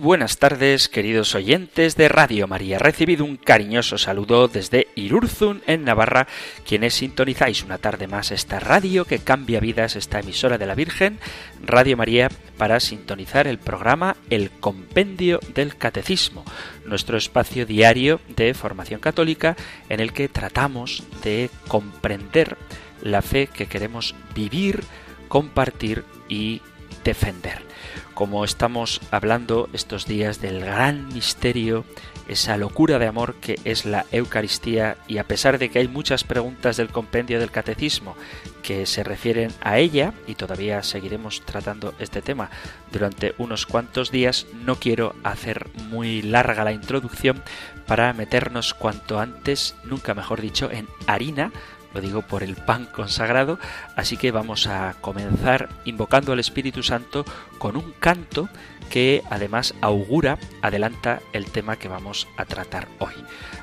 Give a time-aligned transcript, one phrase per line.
[0.00, 2.78] Buenas tardes, queridos oyentes de Radio María.
[2.78, 6.28] Recibido un cariñoso saludo desde Irurzun, en Navarra,
[6.64, 11.18] quienes sintonizáis una tarde más esta radio que cambia vidas, esta emisora de la Virgen,
[11.64, 16.44] Radio María, para sintonizar el programa El Compendio del Catecismo,
[16.84, 19.56] nuestro espacio diario de formación católica
[19.88, 22.56] en el que tratamos de comprender
[23.02, 24.84] la fe que queremos vivir,
[25.28, 26.62] compartir y
[27.02, 27.67] defender
[28.14, 31.84] como estamos hablando estos días del gran misterio,
[32.28, 36.24] esa locura de amor que es la Eucaristía, y a pesar de que hay muchas
[36.24, 38.16] preguntas del compendio del catecismo
[38.62, 42.50] que se refieren a ella, y todavía seguiremos tratando este tema
[42.92, 47.42] durante unos cuantos días, no quiero hacer muy larga la introducción
[47.86, 51.50] para meternos cuanto antes, nunca mejor dicho, en harina
[51.94, 53.58] lo digo por el pan consagrado,
[53.96, 57.24] así que vamos a comenzar invocando al Espíritu Santo
[57.58, 58.48] con un canto
[58.90, 63.14] que además augura, adelanta el tema que vamos a tratar hoy.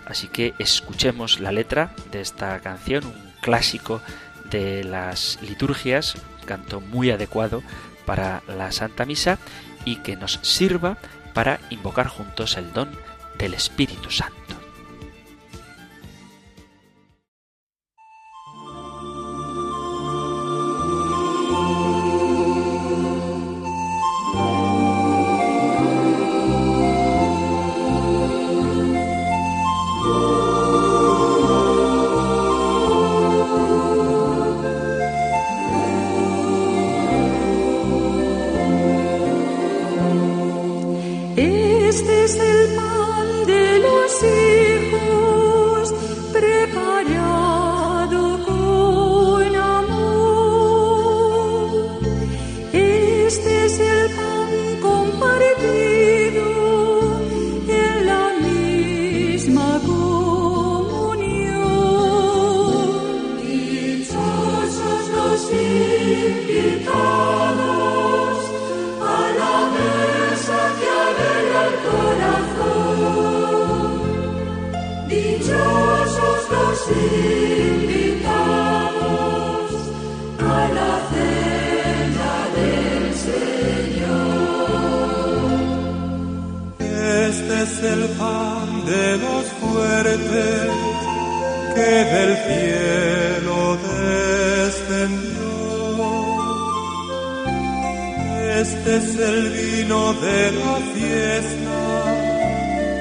[0.06, 4.02] Así que escuchemos la letra de esta canción, un clásico
[4.50, 7.64] de las liturgias, un canto muy adecuado
[8.06, 9.40] para la Santa Misa
[9.84, 10.98] y que nos sirva
[11.34, 12.90] para invocar juntos el don
[13.38, 14.45] del Espíritu Santo.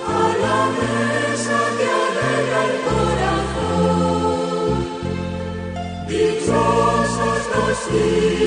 [0.07, 3.99] a la mesa que alegra el corazón.
[6.07, 8.46] Dichosos los invitados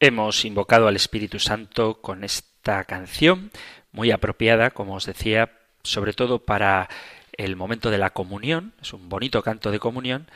[0.00, 3.50] Hemos invocado al Espíritu Santo con esta canción,
[3.90, 6.88] muy apropiada, como os decía, sobre todo para
[7.32, 10.30] el momento de la comunión, es un bonito canto de comunión,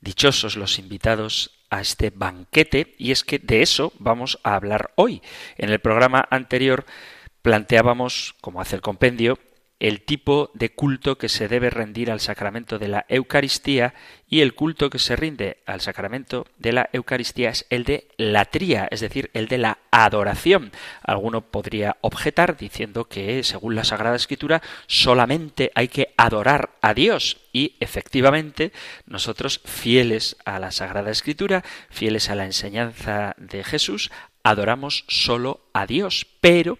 [0.00, 5.22] dichosos los invitados a este banquete, y es que de eso vamos a hablar hoy.
[5.58, 6.84] En el programa anterior
[7.40, 9.38] planteábamos, como hace el compendio,
[9.84, 13.92] el tipo de culto que se debe rendir al sacramento de la Eucaristía
[14.30, 18.46] y el culto que se rinde al sacramento de la Eucaristía es el de la
[18.46, 20.72] tría, es decir, el de la adoración.
[21.02, 27.36] Alguno podría objetar diciendo que, según la Sagrada Escritura, solamente hay que adorar a Dios
[27.52, 28.72] y, efectivamente,
[29.04, 34.10] nosotros, fieles a la Sagrada Escritura, fieles a la enseñanza de Jesús,
[34.44, 36.78] adoramos solo a Dios, pero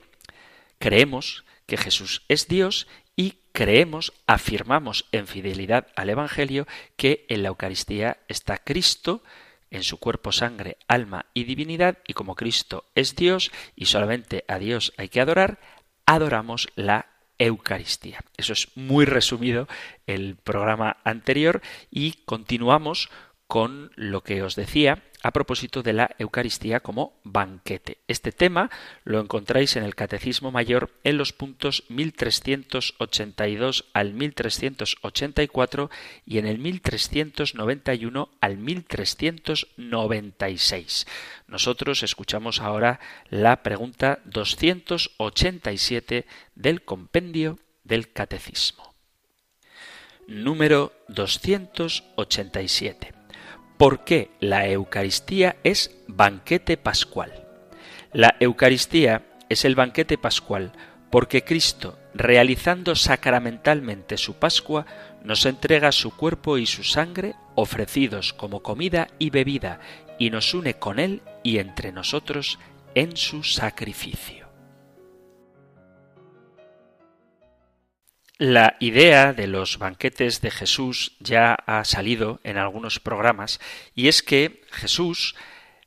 [0.78, 6.66] creemos que Jesús es Dios y creemos, afirmamos en fidelidad al Evangelio
[6.96, 9.22] que en la Eucaristía está Cristo
[9.70, 14.58] en su cuerpo, sangre, alma y divinidad, y como Cristo es Dios y solamente a
[14.58, 15.58] Dios hay que adorar,
[16.06, 17.06] adoramos la
[17.38, 18.20] Eucaristía.
[18.36, 19.66] Eso es muy resumido
[20.06, 23.10] el programa anterior y continuamos
[23.48, 27.96] con lo que os decía a propósito de la Eucaristía como banquete.
[28.06, 28.70] Este tema
[29.04, 35.90] lo encontráis en el Catecismo Mayor en los puntos 1382 al 1384
[36.26, 41.06] y en el 1391 al 1396.
[41.48, 43.00] Nosotros escuchamos ahora
[43.30, 48.92] la pregunta 287 del compendio del Catecismo.
[50.26, 53.13] Número 287
[53.84, 57.44] por qué la Eucaristía es banquete pascual.
[58.14, 60.72] La Eucaristía es el banquete pascual
[61.10, 64.86] porque Cristo, realizando sacramentalmente su Pascua,
[65.22, 69.80] nos entrega su cuerpo y su sangre ofrecidos como comida y bebida,
[70.18, 72.58] y nos une con Él y entre nosotros
[72.94, 74.43] en su sacrificio.
[78.38, 83.60] La idea de los banquetes de Jesús ya ha salido en algunos programas
[83.94, 85.36] y es que Jesús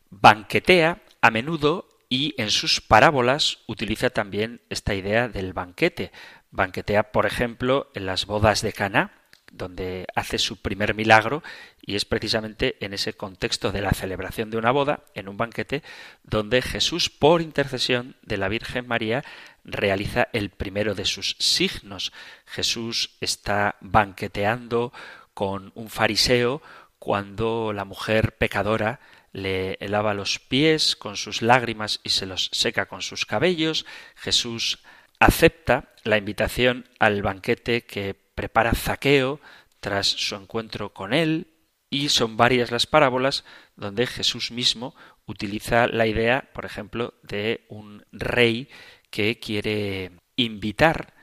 [0.09, 6.13] banquetea a menudo y en sus parábolas utiliza también esta idea del banquete.
[6.51, 9.16] Banquetea, por ejemplo, en las bodas de Caná,
[9.51, 11.43] donde hace su primer milagro
[11.81, 15.83] y es precisamente en ese contexto de la celebración de una boda, en un banquete,
[16.23, 19.23] donde Jesús, por intercesión de la Virgen María,
[19.63, 22.11] realiza el primero de sus signos.
[22.45, 24.93] Jesús está banqueteando
[25.33, 26.61] con un fariseo
[26.99, 28.99] cuando la mujer pecadora
[29.33, 33.85] le lava los pies con sus lágrimas y se los seca con sus cabellos.
[34.15, 34.79] Jesús
[35.19, 39.41] acepta la invitación al banquete que prepara Zaqueo
[39.79, 41.47] tras su encuentro con él,
[41.89, 43.43] y son varias las parábolas
[43.75, 48.69] donde Jesús mismo utiliza la idea, por ejemplo, de un rey
[49.09, 51.15] que quiere invitar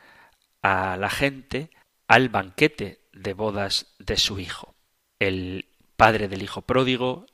[0.60, 1.70] a la gente
[2.08, 4.74] al banquete de bodas de su hijo.
[5.20, 5.66] El
[5.96, 7.26] padre del hijo pródigo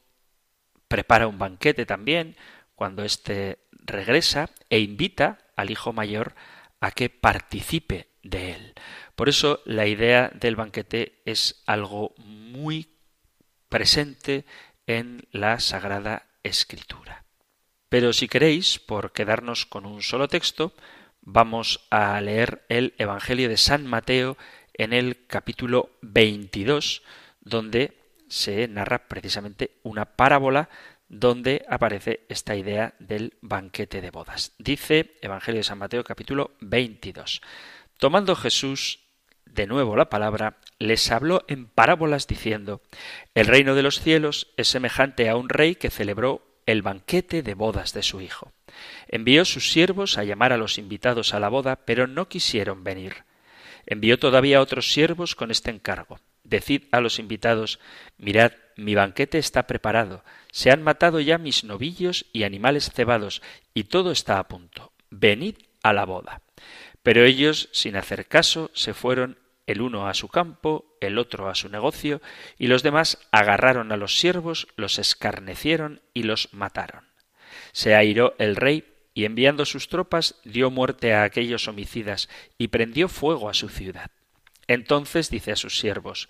[0.88, 2.36] prepara un banquete también
[2.74, 6.34] cuando éste regresa e invita al hijo mayor
[6.80, 8.74] a que participe de él.
[9.20, 12.88] Por eso la idea del banquete es algo muy
[13.68, 14.46] presente
[14.86, 17.26] en la Sagrada Escritura.
[17.90, 20.72] Pero si queréis, por quedarnos con un solo texto,
[21.20, 24.38] vamos a leer el Evangelio de San Mateo
[24.72, 27.02] en el capítulo 22,
[27.42, 30.70] donde se narra precisamente una parábola
[31.10, 34.54] donde aparece esta idea del banquete de bodas.
[34.56, 37.42] Dice Evangelio de San Mateo capítulo 22.
[37.98, 38.99] Tomando Jesús
[39.54, 42.80] de nuevo la palabra, les habló en parábolas diciendo,
[43.34, 47.54] El reino de los cielos es semejante a un rey que celebró el banquete de
[47.54, 48.52] bodas de su hijo.
[49.08, 53.24] Envió sus siervos a llamar a los invitados a la boda, pero no quisieron venir.
[53.86, 56.20] Envió todavía otros siervos con este encargo.
[56.44, 57.80] Decid a los invitados,
[58.18, 63.42] mirad, mi banquete está preparado, se han matado ya mis novillos y animales cebados,
[63.74, 64.92] y todo está a punto.
[65.10, 66.42] Venid a la boda.
[67.02, 69.38] Pero ellos, sin hacer caso, se fueron
[69.70, 72.20] el uno a su campo, el otro a su negocio,
[72.58, 77.06] y los demás agarraron a los siervos, los escarnecieron y los mataron.
[77.72, 78.84] Se airó el rey
[79.14, 84.10] y enviando sus tropas dio muerte a aquellos homicidas y prendió fuego a su ciudad.
[84.66, 86.28] Entonces dice a sus siervos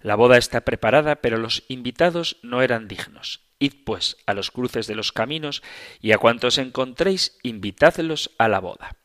[0.00, 3.40] La boda está preparada, pero los invitados no eran dignos.
[3.58, 5.62] Id pues a los cruces de los caminos
[6.00, 8.99] y a cuantos encontréis invitádlos a la boda.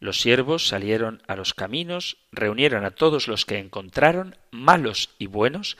[0.00, 5.76] Los siervos salieron a los caminos, reunieron a todos los que encontraron, malos y buenos,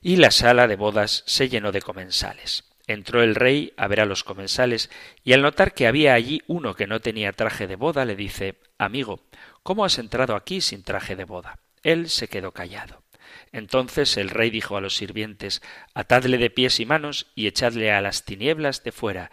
[0.00, 2.64] y la sala de bodas se llenó de comensales.
[2.86, 4.88] Entró el rey a ver a los comensales,
[5.22, 8.54] y al notar que había allí uno que no tenía traje de boda, le dice
[8.78, 9.20] Amigo,
[9.62, 11.58] ¿cómo has entrado aquí sin traje de boda?
[11.82, 13.02] Él se quedó callado.
[13.52, 15.60] Entonces el rey dijo a los sirvientes
[15.92, 19.30] Atadle de pies y manos y echadle a las tinieblas de fuera,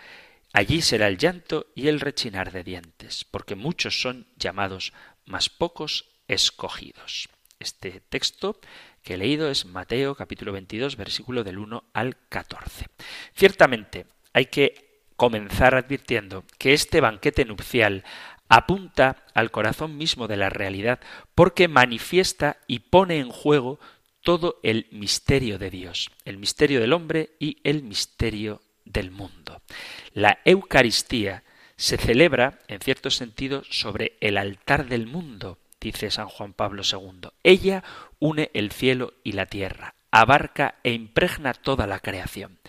[0.55, 4.93] Allí será el llanto y el rechinar de dientes, porque muchos son llamados,
[5.25, 7.27] mas pocos escogidos.
[7.59, 8.61] Este texto
[9.03, 12.85] que he leído es Mateo capítulo 22 versículo del 1 al 14.
[13.33, 18.05] Ciertamente hay que comenzar advirtiendo que este banquete nupcial
[18.47, 21.01] apunta al corazón mismo de la realidad
[21.35, 23.77] porque manifiesta y pone en juego
[24.21, 29.61] todo el misterio de Dios, el misterio del hombre y el misterio del mundo.
[30.13, 31.43] La Eucaristía
[31.75, 37.29] se celebra, en cierto sentido, sobre el altar del mundo, dice San Juan Pablo II.
[37.43, 37.83] Ella
[38.19, 42.59] une el cielo y la tierra, abarca e impregna toda la creación.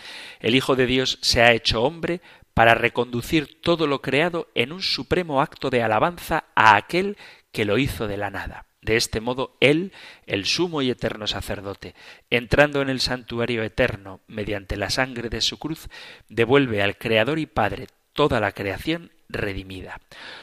[0.41, 2.21] El Hijo de Dios se ha hecho hombre
[2.53, 7.17] para reconducir todo lo creado en un supremo acto de alabanza a aquel
[7.53, 8.66] que lo hizo de la nada.
[8.87, 9.93] De este modo, Él,
[10.27, 11.97] el sumo y eterno sacerdote,
[12.31, 15.89] entrando en el santuario eterno mediante la sangre de su cruz,
[16.29, 20.01] devuelve al Creador y Padre toda la creación redimida.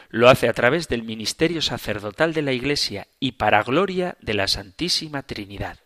[0.10, 4.50] Lo hace a través del ministerio sacerdotal de la Iglesia y para gloria de la
[4.50, 5.80] Santísima Trinidad.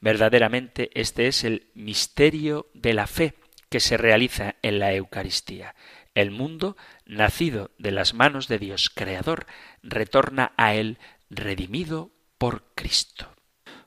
[0.00, 3.34] Verdaderamente este es el misterio de la fe
[3.68, 5.76] que se realiza en la Eucaristía.
[6.16, 9.46] El mundo, nacido de las manos de Dios Creador,
[9.84, 10.98] retorna a Él
[11.32, 13.28] redimido por Cristo.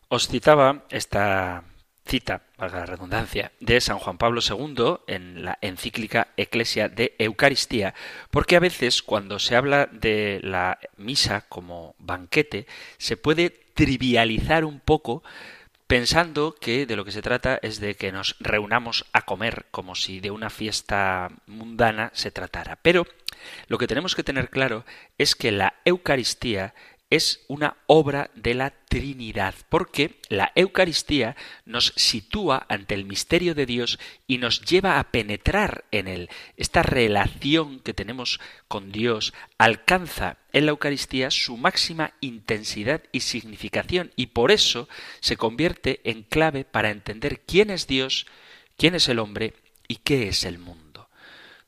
[0.10, 1.64] Os citaba esta
[2.06, 7.96] cita, valga la redundancia, de San Juan Pablo II en la encíclica Eclesia de Eucaristía,
[8.30, 14.80] porque a veces cuando se habla de la misa como banquete, se puede trivializar un
[14.80, 15.24] poco
[15.88, 19.96] pensando que de lo que se trata es de que nos reunamos a comer como
[19.96, 22.78] si de una fiesta mundana se tratara.
[22.82, 23.06] Pero
[23.68, 24.86] lo que tenemos que tener claro
[25.18, 26.74] es que la Eucaristía
[27.16, 33.66] es una obra de la Trinidad, porque la Eucaristía nos sitúa ante el misterio de
[33.66, 36.30] Dios y nos lleva a penetrar en él.
[36.58, 44.12] Esta relación que tenemos con Dios alcanza en la Eucaristía su máxima intensidad y significación
[44.16, 44.88] y por eso
[45.20, 48.28] se convierte en clave para entender quién es Dios,
[48.78, 49.54] quién es el hombre
[49.88, 50.85] y qué es el mundo.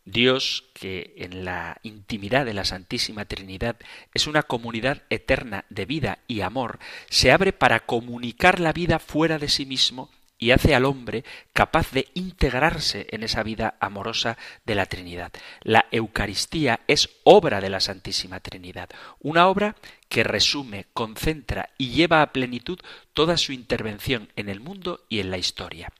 [0.07, 3.75] Dios, que en la intimidad de la Santísima Trinidad
[4.13, 9.37] es una comunidad eterna de vida y amor, se abre para comunicar la vida fuera
[9.37, 10.09] de sí mismo
[10.39, 15.33] y hace al hombre capaz de integrarse en esa vida amorosa de la Trinidad.
[15.61, 19.75] La Eucaristía es obra de la Santísima Trinidad, una obra
[20.07, 22.79] que resume, concentra y lleva a plenitud
[23.11, 25.91] toda su intervención en el mundo y en la historia.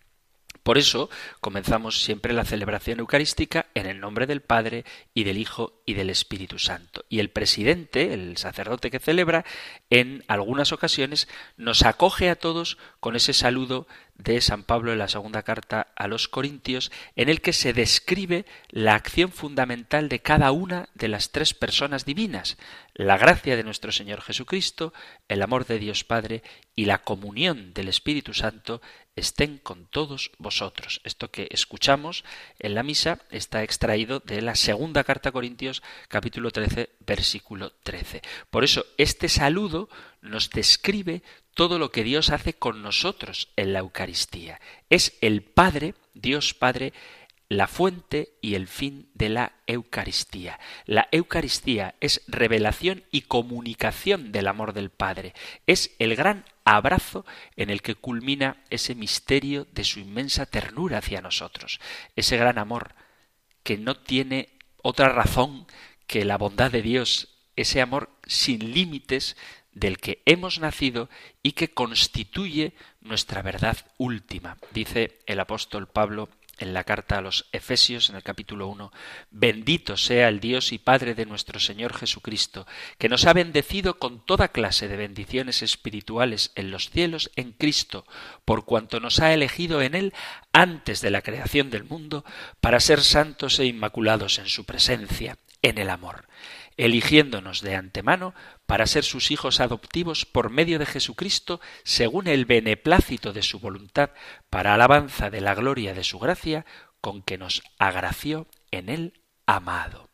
[0.68, 1.10] Por eso
[1.40, 4.84] comenzamos siempre la celebración eucarística en el nombre del Padre
[5.14, 7.06] y del Hijo y del Espíritu Santo.
[7.08, 9.46] Y el presidente, el sacerdote que celebra,
[9.90, 15.08] en algunas ocasiones nos acoge a todos con ese saludo de San Pablo en la
[15.08, 20.52] segunda carta a los Corintios, en el que se describe la acción fundamental de cada
[20.52, 22.58] una de las tres personas divinas,
[22.94, 24.94] la gracia de nuestro Señor Jesucristo,
[25.28, 26.42] el amor de Dios Padre
[26.76, 28.82] y la comunión del Espíritu Santo
[29.16, 31.02] estén con todos vosotros.
[31.04, 32.24] Esto que escuchamos
[32.60, 38.22] en la misa está extraído de la segunda carta a Corintios capítulo 13 versículo 13.
[38.50, 39.90] Por eso este saludo
[40.22, 41.24] nos describe
[41.58, 44.62] todo lo que Dios hace con nosotros en la Eucaristía.
[44.92, 46.94] Es el Padre, Dios Padre,
[47.50, 50.60] la fuente y el fin de la Eucaristía.
[50.86, 55.34] La Eucaristía es revelación y comunicación del amor del Padre.
[55.66, 61.22] Es el gran abrazo en el que culmina ese misterio de su inmensa ternura hacia
[61.22, 61.80] nosotros.
[62.16, 62.94] Ese gran amor
[63.64, 64.50] que no tiene
[64.84, 65.66] otra razón
[66.06, 69.36] que la bondad de Dios, ese amor sin límites
[69.80, 71.10] del que hemos nacido
[71.44, 74.58] y que constituye nuestra verdad última.
[74.74, 76.30] Dice el apóstol Pablo
[76.60, 78.92] en la carta a los Efesios, en el capítulo 1,
[79.30, 82.66] bendito sea el Dios y Padre de nuestro Señor Jesucristo,
[82.98, 88.06] que nos ha bendecido con toda clase de bendiciones espirituales en los cielos en Cristo,
[88.44, 90.14] por cuanto nos ha elegido en Él
[90.52, 92.26] antes de la creación del mundo,
[92.60, 96.26] para ser santos e inmaculados en su presencia, en el amor
[96.78, 98.34] eligiéndonos de antemano
[98.66, 104.12] para ser sus hijos adoptivos por medio de Jesucristo, según el beneplácito de su voluntad,
[104.50, 106.66] para alabanza de la gloria de su gracia,
[107.02, 109.14] con que nos agració en el
[109.46, 110.10] amado.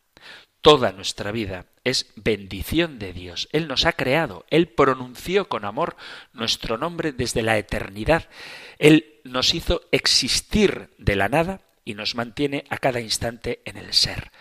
[0.60, 3.48] Toda nuestra vida es bendición de Dios.
[3.52, 5.96] Él nos ha creado, Él pronunció con amor
[6.32, 8.30] nuestro nombre desde la eternidad.
[8.78, 13.92] Él nos hizo existir de la nada y nos mantiene a cada instante en el
[13.92, 14.32] ser.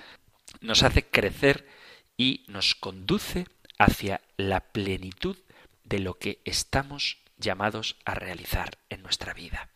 [0.61, 1.67] Nos hace crecer
[2.17, 5.37] y nos conduce hacia la plenitud
[5.83, 9.69] de lo que estamos llamados a realizar en nuestra vida.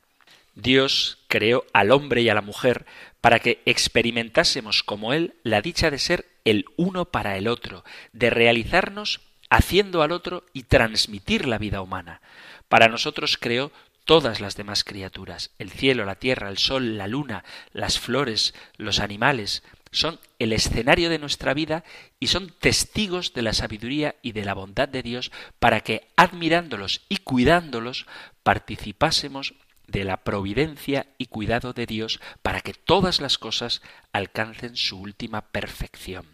[0.56, 2.86] Dios creó al hombre y a la mujer
[3.22, 8.30] para que experimentásemos como Él la dicha de ser el uno para el otro, de
[8.30, 12.22] realizarnos haciendo al otro y transmitir la vida humana.
[12.70, 13.72] Para nosotros creó
[14.06, 19.00] todas las demás criaturas, el cielo, la tierra, el sol, la luna, las flores, los
[19.00, 19.64] animales,
[20.00, 21.84] son el escenario de nuestra vida
[22.20, 27.02] y son testigos de la sabiduría y de la bondad de Dios para que, admirándolos
[27.10, 28.06] y cuidándolos,
[28.44, 29.54] participásemos
[29.88, 33.82] de la providencia y cuidado de Dios para que todas las cosas
[34.12, 36.26] alcancen su última perfección.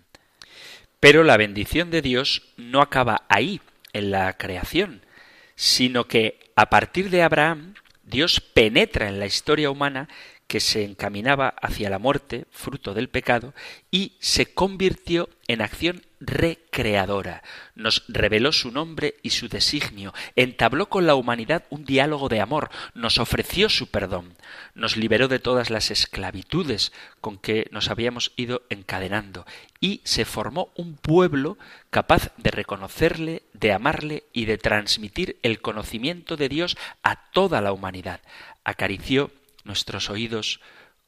[0.99, 3.61] Pero la bendición de Dios no acaba ahí,
[3.93, 5.05] en la creación,
[5.55, 10.09] sino que a partir de Abraham, Dios penetra en la historia humana
[10.53, 13.55] que se encaminaba hacia la muerte, fruto del pecado,
[13.89, 17.41] y se convirtió en acción recreadora.
[17.73, 22.69] Nos reveló su nombre y su designio, entabló con la humanidad un diálogo de amor,
[22.93, 24.35] nos ofreció su perdón,
[24.75, 29.47] nos liberó de todas las esclavitudes con que nos habíamos ido encadenando,
[29.79, 31.57] y se formó un pueblo
[31.89, 37.73] capaz de reconocerle, de amarle y de transmitir el conocimiento de Dios a toda la
[37.73, 38.21] humanidad.
[38.63, 39.31] Acarició
[39.63, 40.59] nuestros oídos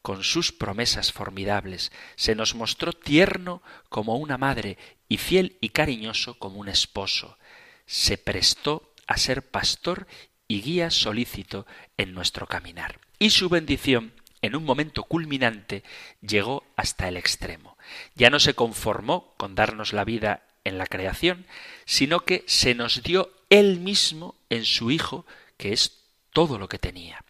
[0.02, 4.78] con sus promesas formidables, se nos mostró tierno como una madre
[5.10, 7.40] y fiel y cariñoso como un esposo.
[7.88, 10.06] Se prestó a ser pastor
[10.48, 11.66] y guía solícito
[11.98, 13.00] en nuestro caminar.
[13.18, 14.14] Y su bendición,
[14.44, 15.84] en un momento culminante,
[16.22, 17.76] llegó hasta el extremo.
[18.14, 21.48] Ya no se conformó con darnos la vida en la creación,
[21.86, 25.26] sino que se nos dio él mismo en su Hijo,
[25.58, 27.25] que es todo lo que tenía.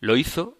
[0.00, 0.58] Lo hizo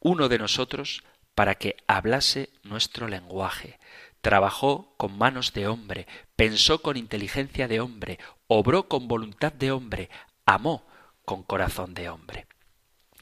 [0.00, 1.02] uno de nosotros
[1.34, 3.78] para que hablase nuestro lenguaje.
[4.20, 10.10] Trabajó con manos de hombre, pensó con inteligencia de hombre, obró con voluntad de hombre,
[10.46, 10.86] amó
[11.24, 12.46] con corazón de hombre.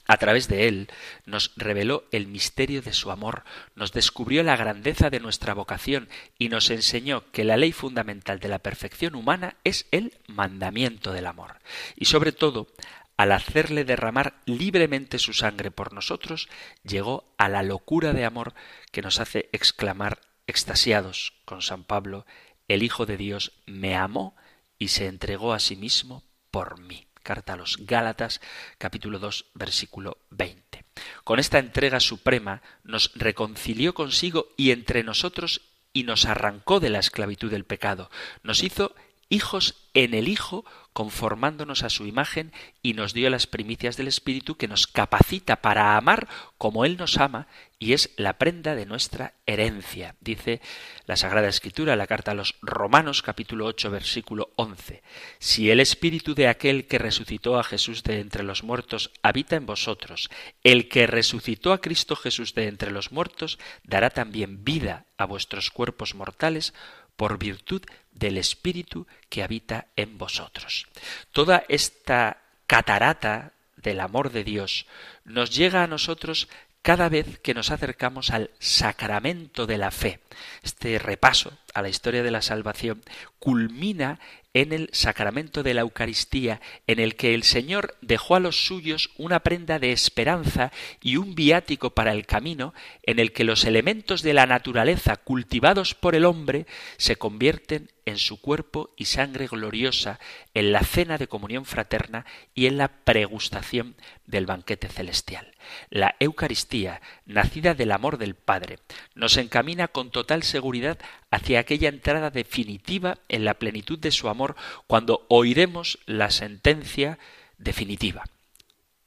[0.09, 0.89] A través de él
[1.25, 3.43] nos reveló el misterio de su amor,
[3.75, 8.49] nos descubrió la grandeza de nuestra vocación y nos enseñó que la ley fundamental de
[8.49, 11.59] la perfección humana es el mandamiento del amor.
[11.97, 12.69] Y sobre todo
[13.17, 16.49] al hacerle derramar libremente su sangre por nosotros,
[16.83, 18.55] llegó a la locura de amor
[18.93, 22.27] que nos hace exclamar extasiados con San Pablo,
[22.69, 24.37] el Hijo de Dios me amó
[24.79, 27.07] y se entregó a sí mismo por mí.
[27.23, 28.41] Carta a los Gálatas,
[28.79, 30.85] capítulo 2, versículo 20.
[31.25, 37.01] Con esta entrega suprema nos reconcilió consigo y entre nosotros y nos arrancó de la
[37.01, 38.11] esclavitud del pecado,
[38.43, 38.95] nos hizo
[39.29, 44.57] hijos en el Hijo conformándonos a su imagen y nos dio las primicias del Espíritu
[44.57, 49.35] que nos capacita para amar como Él nos ama y es la prenda de nuestra
[49.45, 50.15] herencia.
[50.21, 50.63] Dice
[51.05, 55.03] la Sagrada Escritura, la carta a los Romanos capítulo 8 versículo 11.
[55.39, 59.67] Si el Espíritu de aquel que resucitó a Jesús de entre los muertos habita en
[59.67, 60.31] vosotros,
[60.63, 65.71] el que resucitó a Cristo Jesús de entre los muertos dará también vida a vuestros
[65.71, 66.73] cuerpos mortales
[67.17, 70.87] por virtud del Espíritu que habita en vosotros.
[71.33, 74.87] Toda esta catarata del amor de Dios
[75.25, 76.49] nos llega a nosotros
[76.83, 80.21] cada vez que nos acercamos al sacramento de la fe.
[80.63, 83.03] Este repaso a la historia de la salvación
[83.41, 84.21] culmina
[84.57, 89.11] en el sacramento de la Eucaristía, en el que el Señor dejó a los suyos
[89.19, 94.23] una prenda de esperanza y un viático para el camino, en el que los elementos
[94.23, 96.67] de la naturaleza cultivados por el hombre
[96.97, 100.19] se convierten en su cuerpo y sangre gloriosa,
[100.55, 105.53] en la cena de comunión fraterna y en la pregustación del banquete celestial.
[105.91, 108.79] La Eucaristía, nacida del amor del Padre,
[109.15, 110.99] nos encamina con total seguridad
[111.31, 117.19] hacia aquella entrada definitiva en la plenitud de su amor cuando oiremos la sentencia
[117.59, 118.25] definitiva.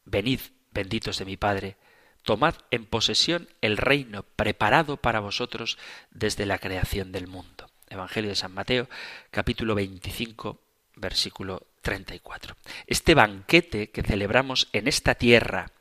[0.06, 1.78] Venid, benditos de mi Padre,
[2.24, 5.78] tomad en posesión el reino preparado para vosotros
[6.12, 7.59] desde la creación del mundo.
[7.90, 8.88] Evangelio de San Mateo,
[9.32, 10.60] capítulo 25,
[10.96, 12.56] versículo 34.
[12.88, 15.72] Este banquete que celebramos en esta tierra,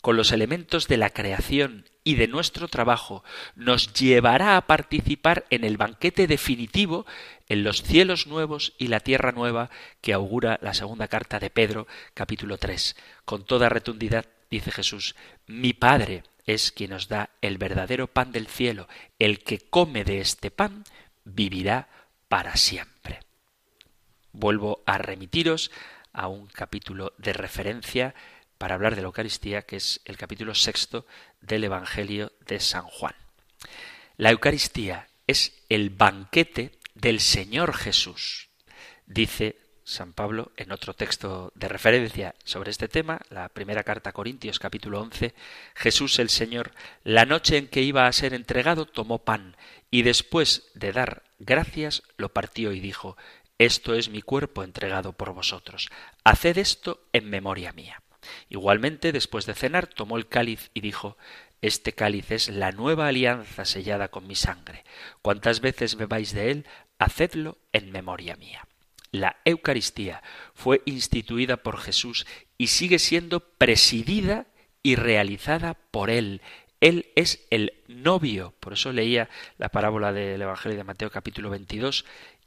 [0.00, 3.22] con los elementos de la creación y de nuestro trabajo,
[3.54, 7.04] nos llevará a participar en el banquete definitivo
[7.48, 9.70] en los cielos nuevos y la tierra nueva
[10.00, 12.96] que augura la segunda carta de Pedro, capítulo 3.
[13.24, 15.14] Con toda retundidad dice Jesús,
[15.46, 20.20] mi Padre es quien nos da el verdadero pan del cielo, el que come de
[20.20, 20.84] este pan
[21.24, 21.88] vivirá
[22.28, 23.20] para siempre.
[24.32, 25.70] Vuelvo a remitiros
[26.12, 28.14] a un capítulo de referencia
[28.58, 31.06] para hablar de la Eucaristía, que es el capítulo sexto
[31.40, 33.14] del Evangelio de San Juan.
[34.16, 38.50] La Eucaristía es el banquete del Señor Jesús,
[39.06, 39.56] dice
[39.90, 44.60] San Pablo en otro texto de referencia sobre este tema, la primera carta a Corintios
[44.60, 45.34] capítulo 11,
[45.74, 46.70] Jesús el Señor,
[47.02, 49.56] la noche en que iba a ser entregado, tomó pan
[49.90, 53.16] y después de dar gracias lo partió y dijo,
[53.58, 55.90] Esto es mi cuerpo entregado por vosotros,
[56.22, 58.00] haced esto en memoria mía.
[58.48, 61.16] Igualmente, después de cenar, tomó el cáliz y dijo,
[61.62, 64.84] Este cáliz es la nueva alianza sellada con mi sangre.
[65.20, 66.66] Cuantas veces bebáis de él,
[67.00, 68.68] hacedlo en memoria mía.
[69.12, 70.22] La Eucaristía
[70.54, 72.26] fue instituida por Jesús
[72.58, 74.46] y sigue siendo presidida
[74.82, 76.42] y realizada por Él.
[76.80, 78.54] Él es el novio.
[78.60, 82.04] Por eso leía la parábola del Evangelio de Mateo capítulo 22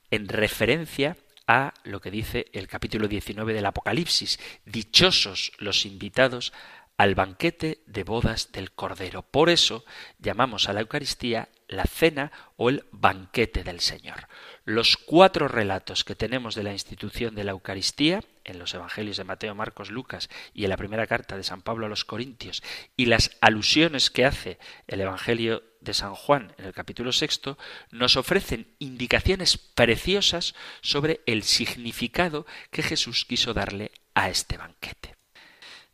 [0.09, 4.39] en referencia a lo que dice el capítulo 19 del Apocalipsis.
[4.65, 6.53] Dichosos los invitados
[6.97, 9.23] al banquete de bodas del Cordero.
[9.23, 9.83] Por eso
[10.19, 14.27] llamamos a la Eucaristía la cena o el banquete del Señor.
[14.65, 19.23] Los cuatro relatos que tenemos de la institución de la Eucaristía, en los Evangelios de
[19.23, 22.63] Mateo, Marcos, Lucas y en la primera carta de San Pablo a los Corintios,
[22.95, 27.57] y las alusiones que hace el Evangelio de San Juan en el capítulo sexto,
[27.91, 35.15] nos ofrecen indicaciones preciosas sobre el significado que Jesús quiso darle a este banquete.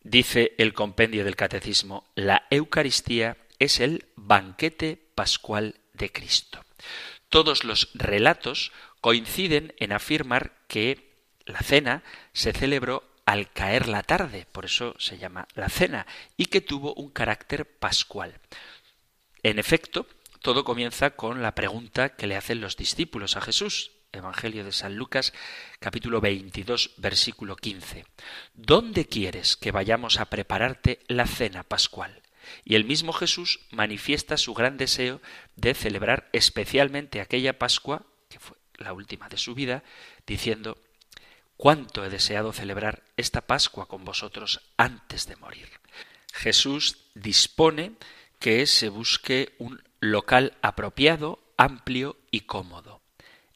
[0.02, 6.64] Dice el compendio del Catecismo, la Eucaristía es el banquete pascual de Cristo.
[7.28, 11.12] Todos los relatos coinciden en afirmar que
[11.46, 16.46] la cena se celebró al caer la tarde, por eso se llama la cena, y
[16.46, 18.40] que tuvo un carácter pascual.
[19.44, 20.08] En efecto,
[20.42, 23.92] todo comienza con la pregunta que le hacen los discípulos a Jesús.
[24.14, 25.34] Evangelio de San Lucas,
[25.80, 28.06] capítulo 22, versículo 15.
[28.54, 32.22] ¿Dónde quieres que vayamos a prepararte la cena pascual?
[32.64, 35.22] Y el mismo Jesús manifiesta su gran deseo
[35.56, 39.84] de celebrar especialmente aquella Pascua, que fue la última de su vida,
[40.26, 40.78] diciendo,
[41.58, 45.70] cuánto he deseado celebrar esta Pascua con vosotros antes de morir.
[46.32, 47.94] Jesús dispone
[48.40, 52.99] que se busque un local apropiado, amplio y cómodo.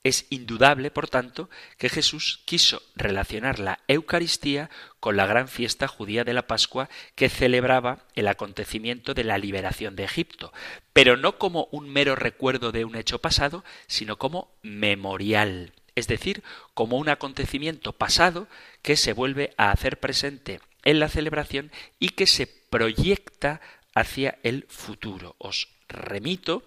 [0.03, 6.25] Es indudable, por tanto, que Jesús quiso relacionar la Eucaristía con la gran fiesta judía
[6.25, 10.51] de la Pascua que celebraba el acontecimiento de la liberación de Egipto,
[10.91, 16.43] pero no como un mero recuerdo de un hecho pasado, sino como memorial, es decir,
[16.73, 18.47] como un acontecimiento pasado
[18.81, 23.61] que se vuelve a hacer presente en la celebración y que se proyecta
[23.95, 25.35] hacia el futuro.
[25.37, 26.63] Os remito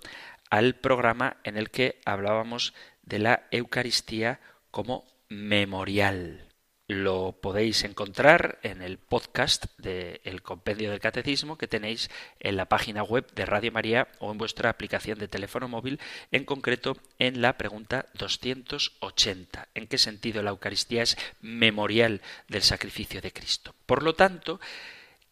[0.48, 2.72] al programa en el que hablábamos
[3.06, 4.40] de la Eucaristía
[4.70, 6.42] como memorial.
[6.88, 13.02] Lo podéis encontrar en el podcast del Compendio del Catecismo que tenéis en la página
[13.02, 15.98] web de Radio María o en vuestra aplicación de teléfono móvil,
[16.30, 19.66] en concreto en la pregunta 280.
[19.74, 23.74] ¿En qué sentido la Eucaristía es memorial del sacrificio de Cristo?
[23.84, 24.60] Por lo tanto,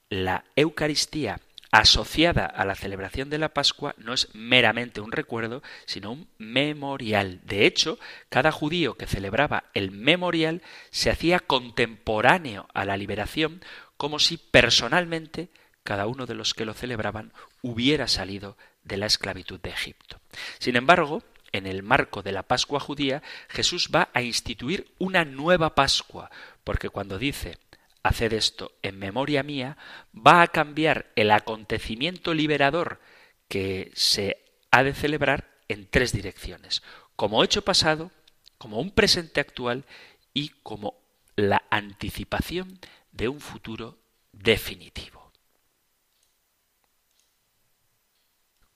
[0.09, 1.39] la Eucaristía
[1.75, 7.41] asociada a la celebración de la Pascua no es meramente un recuerdo, sino un memorial.
[7.43, 13.61] De hecho, cada judío que celebraba el memorial se hacía contemporáneo a la liberación,
[13.97, 15.49] como si personalmente
[15.83, 20.21] cada uno de los que lo celebraban hubiera salido de la esclavitud de Egipto.
[20.61, 25.75] Sin embargo, en el marco de la Pascua judía, Jesús va a instituir una nueva
[25.75, 26.31] Pascua,
[26.63, 27.59] porque cuando dice
[28.05, 29.77] haced esto en memoria mía,
[30.15, 33.01] va a cambiar el acontecimiento liberador
[33.49, 36.83] que se ha de celebrar en tres direcciones,
[37.17, 38.13] como hecho pasado,
[38.59, 39.85] como un presente actual
[40.33, 40.95] y como
[41.35, 42.79] la anticipación
[43.11, 43.99] de un futuro
[44.33, 45.33] definitivo.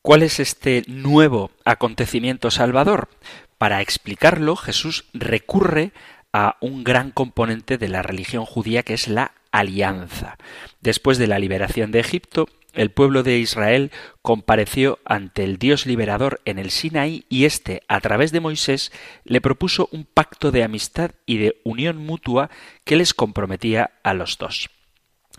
[0.01, 3.11] ¿Cuál es este nuevo acontecimiento salvador?
[3.59, 5.93] Para explicarlo, Jesús recurre
[6.33, 10.37] a un gran componente de la religión judía que es la alianza.
[10.81, 13.91] Después de la liberación de Egipto, el pueblo de Israel
[14.23, 18.93] compareció ante el Dios liberador en el Sinaí y éste, a través de Moisés,
[19.25, 22.51] le propuso un pacto de amistad y de unión mutua
[22.85, 24.71] que les comprometía a los dos.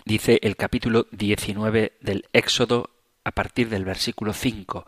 [0.06, 2.89] Dice el capítulo 19 del Éxodo
[3.23, 4.86] a partir del versículo 5.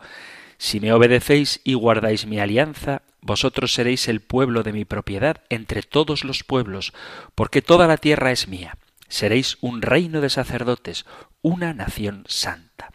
[0.62, 5.82] Si me obedecéis y guardáis mi alianza, vosotros seréis el pueblo de mi propiedad entre
[5.82, 6.92] todos los pueblos,
[7.34, 8.78] porque toda la tierra es mía.
[9.08, 11.04] Seréis un reino de sacerdotes,
[11.42, 12.92] una nación santa.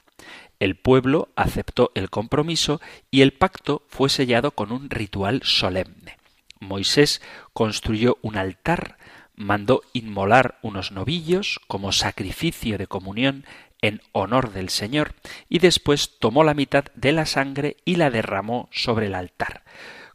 [0.59, 2.79] El pueblo aceptó el compromiso
[3.11, 6.17] y el pacto fue sellado con un ritual solemne.
[6.61, 8.97] Moisés construyó un altar,
[9.35, 13.45] mandó inmolar unos novillos como sacrificio de comunión
[13.81, 15.13] en honor del Señor,
[15.49, 19.63] y después tomó la mitad de la sangre y la derramó sobre el altar.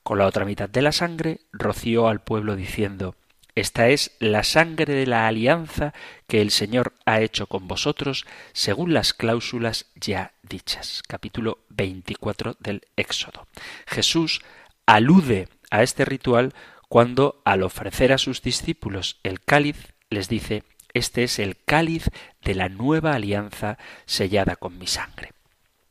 [0.02, 3.14] Con la otra mitad de la sangre roció al pueblo diciendo
[3.54, 5.92] esta es la sangre de la alianza
[6.26, 11.02] que el Señor ha hecho con vosotros según las cláusulas ya dichas.
[11.06, 13.46] Capítulo 24 del Éxodo.
[13.86, 14.40] Jesús
[14.86, 16.54] alude a este ritual
[16.88, 20.62] cuando al ofrecer a sus discípulos el cáliz les dice
[20.94, 22.10] este es el cáliz
[22.44, 25.32] de la nueva alianza sellada con mi sangre.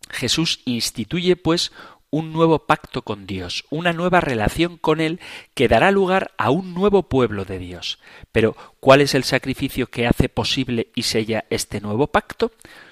[0.10, 1.72] Jesús instituye pues
[2.12, 5.20] un nuevo pacto con Dios, una nueva relación con Él
[5.54, 8.00] que dará lugar a un nuevo pueblo de Dios.
[8.32, 12.52] Pero, ¿cuál es el sacrificio que hace posible y sella este nuevo pacto?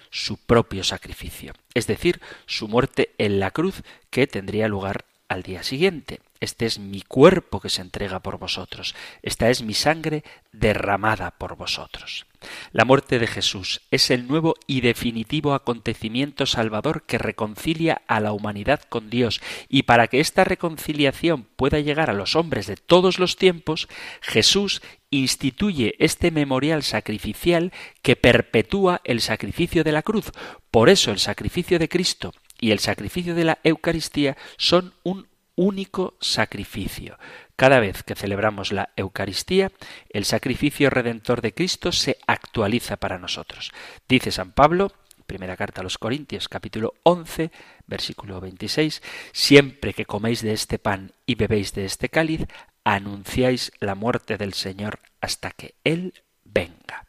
[0.09, 5.61] Su propio sacrificio, es decir, su muerte en la cruz que tendría lugar al día
[5.63, 6.21] siguiente.
[6.39, 8.95] Este es mi cuerpo que se entrega por vosotros.
[9.21, 12.25] Esta es mi sangre derramada por vosotros.
[12.71, 18.31] La muerte de Jesús es el nuevo y definitivo acontecimiento salvador que reconcilia a la
[18.31, 23.19] humanidad con Dios y para que esta reconciliación pueda llegar a los hombres de todos
[23.19, 23.89] los tiempos,
[24.21, 30.31] Jesús instituye este memorial sacrificial que perpetúa el sacrificio de la cruz.
[30.71, 35.28] Por eso el sacrificio de Cristo y el sacrificio de la Eucaristía son un
[35.59, 37.19] único sacrificio.
[37.57, 39.73] Cada vez que celebramos la Eucaristía,
[40.09, 43.73] el sacrificio redentor de Cristo se actualiza para nosotros.
[44.07, 44.93] Dice San Pablo,
[45.27, 47.51] primera carta a los Corintios, capítulo 11,
[47.87, 52.47] versículo 26, siempre que coméis de este pan y bebéis de este cáliz,
[52.85, 56.13] anunciáis la muerte del Señor hasta que Él
[56.45, 57.05] venga.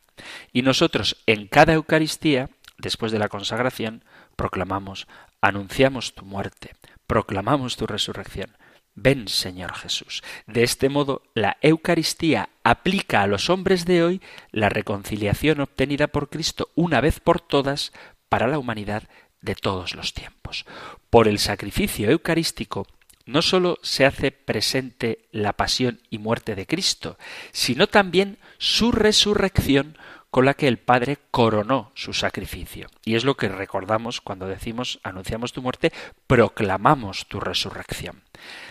[0.53, 4.03] Y nosotros en cada Eucaristía, después de la consagración,
[4.35, 5.07] proclamamos,
[5.41, 6.75] anunciamos tu muerte,
[7.11, 8.57] proclamamos tu resurrección.
[8.94, 10.23] Ven, Señor Jesús.
[10.46, 16.29] De este modo, la Eucaristía aplica a los hombres de hoy la reconciliación obtenida por
[16.29, 17.92] Cristo una vez por todas
[18.29, 19.09] para la humanidad
[19.40, 20.66] de todos los tiempos.
[21.11, 22.87] Por el sacrificio eucarístico,
[23.27, 27.18] no sólo se hace presente la pasión y muerte de Cristo,
[27.51, 29.99] sino también su resurrección
[30.31, 32.88] con la que el Padre coronó su sacrificio.
[33.05, 35.93] Y es lo que recordamos cuando decimos, anunciamos tu muerte,
[36.27, 38.23] proclamamos tu resurrección.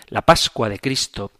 [0.07, 1.31] La Pascua de Cristo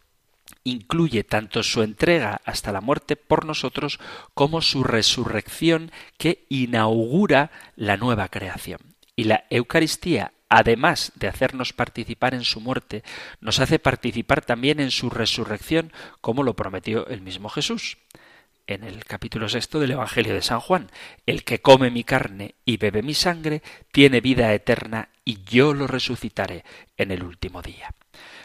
[0.64, 4.00] incluye tanto su entrega hasta la muerte por nosotros
[4.34, 8.80] como su resurrección que inaugura la nueva creación.
[9.16, 13.04] Y la Eucaristía, además de hacernos participar en su muerte,
[13.40, 17.98] nos hace participar también en su resurrección, como lo prometió el mismo Jesús
[18.70, 20.92] en el capítulo sexto del Evangelio de San Juan.
[21.26, 25.88] El que come mi carne y bebe mi sangre tiene vida eterna y yo lo
[25.88, 26.64] resucitaré
[26.96, 27.94] en el último día.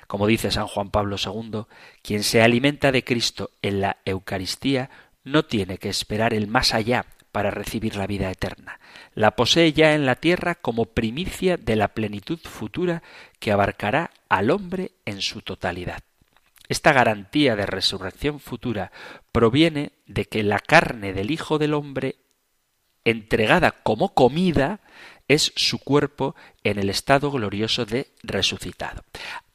[0.07, 1.65] Como dice San Juan Pablo II,
[2.03, 4.89] quien se alimenta de Cristo en la Eucaristía
[5.25, 8.81] no tiene que esperar el más allá para recibir la vida eterna.
[9.15, 13.03] La posee ya en la tierra como primicia de la plenitud futura
[13.41, 16.03] que abarcará al hombre en su totalidad.
[16.69, 18.91] Esta garantía de resurrección futura
[19.33, 22.17] proviene de que la carne del Hijo del Hombre,
[23.05, 24.81] entregada como comida,
[25.29, 29.05] es su cuerpo en el estado glorioso de resucitado.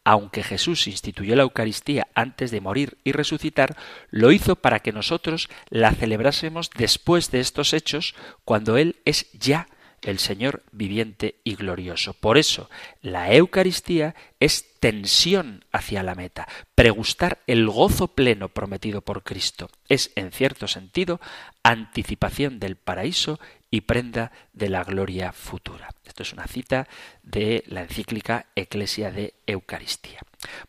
[0.04, 3.76] Aunque Jesús instituyó la Eucaristía antes de morir y resucitar,
[4.10, 9.68] lo hizo para que nosotros la celebrásemos después de estos hechos, cuando Él es ya
[10.04, 12.14] el Señor viviente y glorioso.
[12.14, 12.70] Por eso,
[13.02, 19.70] la Eucaristía es tensión hacia la meta, pregustar el gozo pleno prometido por Cristo.
[19.88, 21.20] Es, en cierto sentido,
[21.64, 23.40] anticipación del paraíso
[23.72, 25.90] y prenda de la gloria futura.
[26.06, 26.88] Esto es una cita
[27.22, 30.20] de la encíclica Eclesia de Eucaristía.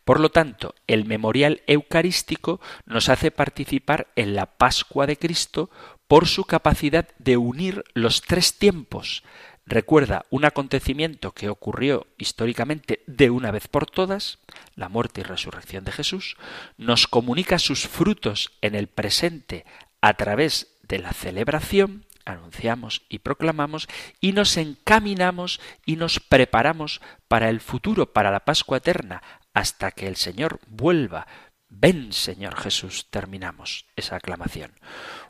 [0.03, 5.69] Por lo tanto, el memorial eucarístico nos hace participar en la Pascua de Cristo
[6.11, 9.23] por su capacidad de unir los tres tiempos.
[9.65, 14.39] Recuerda un acontecimiento que ocurrió históricamente de una vez por todas,
[14.75, 16.35] la muerte y resurrección de Jesús,
[16.77, 19.63] nos comunica sus frutos en el presente
[20.01, 23.87] a través de la celebración anunciamos y proclamamos
[24.19, 30.07] y nos encaminamos y nos preparamos para el futuro, para la Pascua eterna, hasta que
[30.07, 31.25] el Señor vuelva.
[31.69, 34.73] Ven, Señor Jesús, terminamos esa aclamación.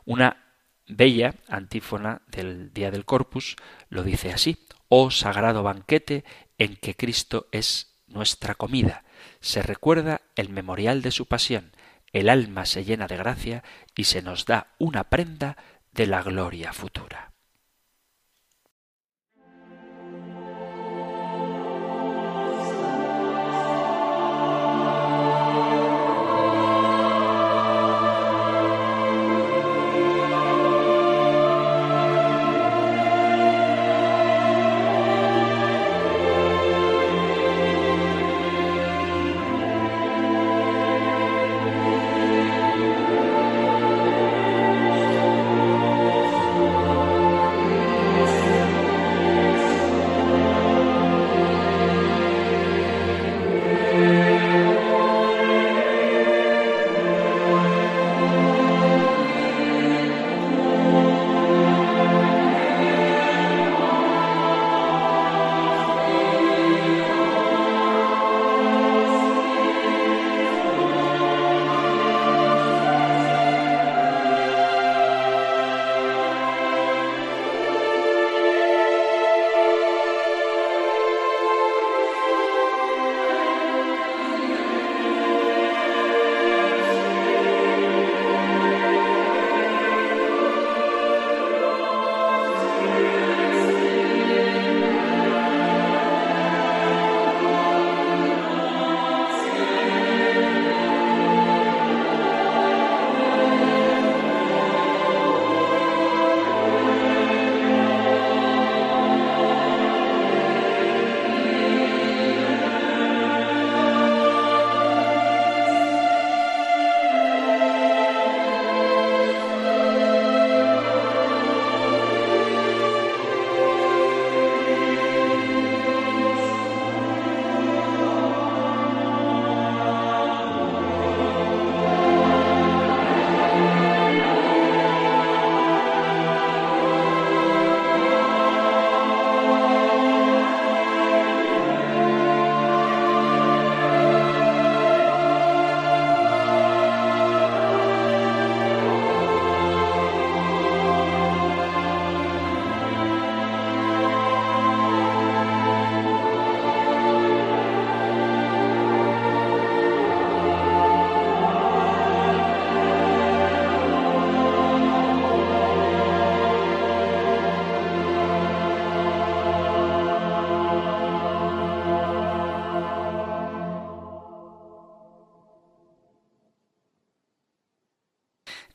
[0.04, 0.42] Una
[0.86, 3.56] bella antífona del Día del Corpus
[3.88, 6.24] lo dice así, oh sagrado banquete
[6.58, 9.04] en que Cristo es nuestra comida.
[9.40, 11.72] Se recuerda el memorial de su pasión,
[12.12, 13.64] el alma se llena de gracia
[13.96, 15.56] y se nos da una prenda
[15.92, 17.31] de la gloria futura.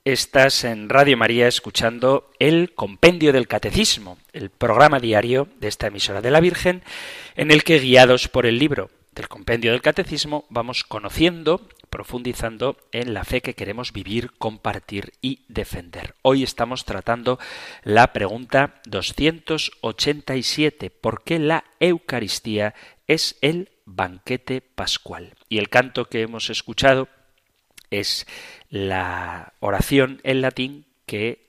[0.08, 6.22] Estás en Radio María escuchando el Compendio del Catecismo, el programa diario de esta emisora
[6.22, 6.82] de la Virgen,
[7.36, 13.14] en el que, guiados por el libro del Compendio del Catecismo, vamos conociendo, profundizando en
[13.14, 16.16] la fe que queremos vivir, compartir y defender.
[16.22, 17.38] Hoy estamos tratando
[17.84, 22.76] la pregunta 287, ¿por qué la Eucaristía
[23.08, 25.34] es el banquete pascual?
[25.50, 27.10] Y el canto que hemos escuchado
[27.92, 28.28] es
[28.70, 31.48] la oración en latín que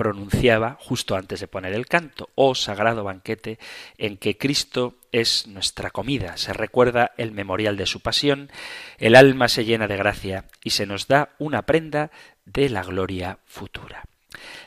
[0.00, 3.58] pronunciaba justo antes de poner el canto, oh sagrado banquete
[3.98, 6.38] en que Cristo es nuestra comida.
[6.38, 8.50] Se recuerda el memorial de su pasión,
[8.96, 12.10] el alma se llena de gracia y se nos da una prenda
[12.46, 14.04] de la gloria futura.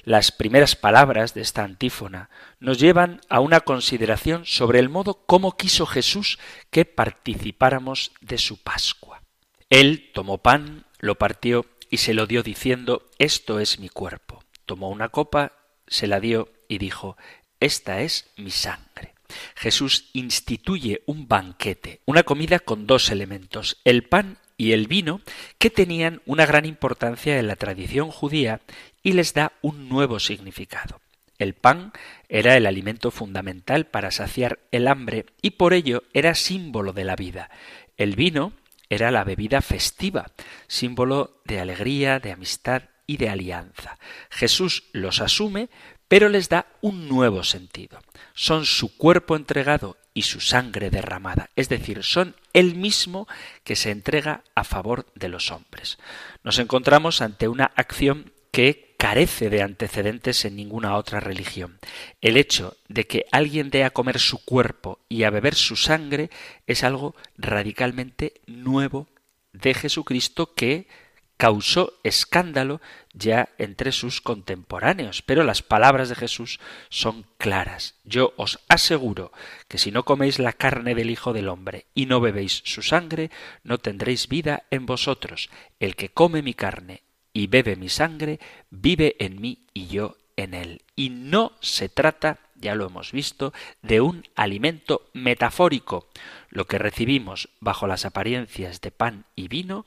[0.03, 5.57] Las primeras palabras de esta antífona nos llevan a una consideración sobre el modo como
[5.57, 6.37] quiso Jesús
[6.69, 9.23] que participáramos de su Pascua.
[9.69, 14.41] Él tomó pan, lo partió y se lo dio diciendo, Esto es mi cuerpo.
[14.65, 15.51] Tomó una copa,
[15.85, 17.17] se la dio y dijo,
[17.59, 19.13] Esta es mi sangre.
[19.53, 25.19] Jesús instituye un banquete, una comida con dos elementos, el pan y el vino,
[25.57, 28.61] que tenían una gran importancia en la tradición judía
[29.01, 31.01] y les da un nuevo significado.
[31.37, 31.91] El pan
[32.29, 37.17] era el alimento fundamental para saciar el hambre y por ello era símbolo de la
[37.17, 37.49] vida.
[37.97, 38.53] El vino
[38.93, 40.27] era la bebida festiva,
[40.67, 43.97] símbolo de alegría, de amistad y de alianza.
[44.29, 45.69] Jesús los asume,
[46.07, 47.99] pero les da un nuevo sentido.
[48.33, 53.27] Son su cuerpo entregado y su sangre derramada, es decir, son él mismo
[53.63, 55.97] que se entrega a favor de los hombres.
[56.43, 61.77] Nos encontramos ante una acción que carece de antecedentes en ninguna otra religión.
[62.21, 66.29] El hecho de que alguien dé a comer su cuerpo y a beber su sangre
[66.67, 69.09] es algo radicalmente nuevo
[69.51, 70.87] de Jesucristo que
[71.35, 72.79] causó escándalo
[73.11, 75.21] ya entre sus contemporáneos.
[75.21, 77.95] Pero las palabras de Jesús son claras.
[78.05, 79.33] Yo os aseguro
[79.67, 83.31] que si no coméis la carne del Hijo del Hombre y no bebéis su sangre,
[83.65, 85.49] no tendréis vida en vosotros.
[85.81, 90.53] El que come mi carne y bebe mi sangre, vive en mí y yo en
[90.53, 90.81] él.
[90.95, 96.07] Y no se trata, ya lo hemos visto, de un alimento metafórico.
[96.49, 99.85] Lo que recibimos bajo las apariencias de pan y vino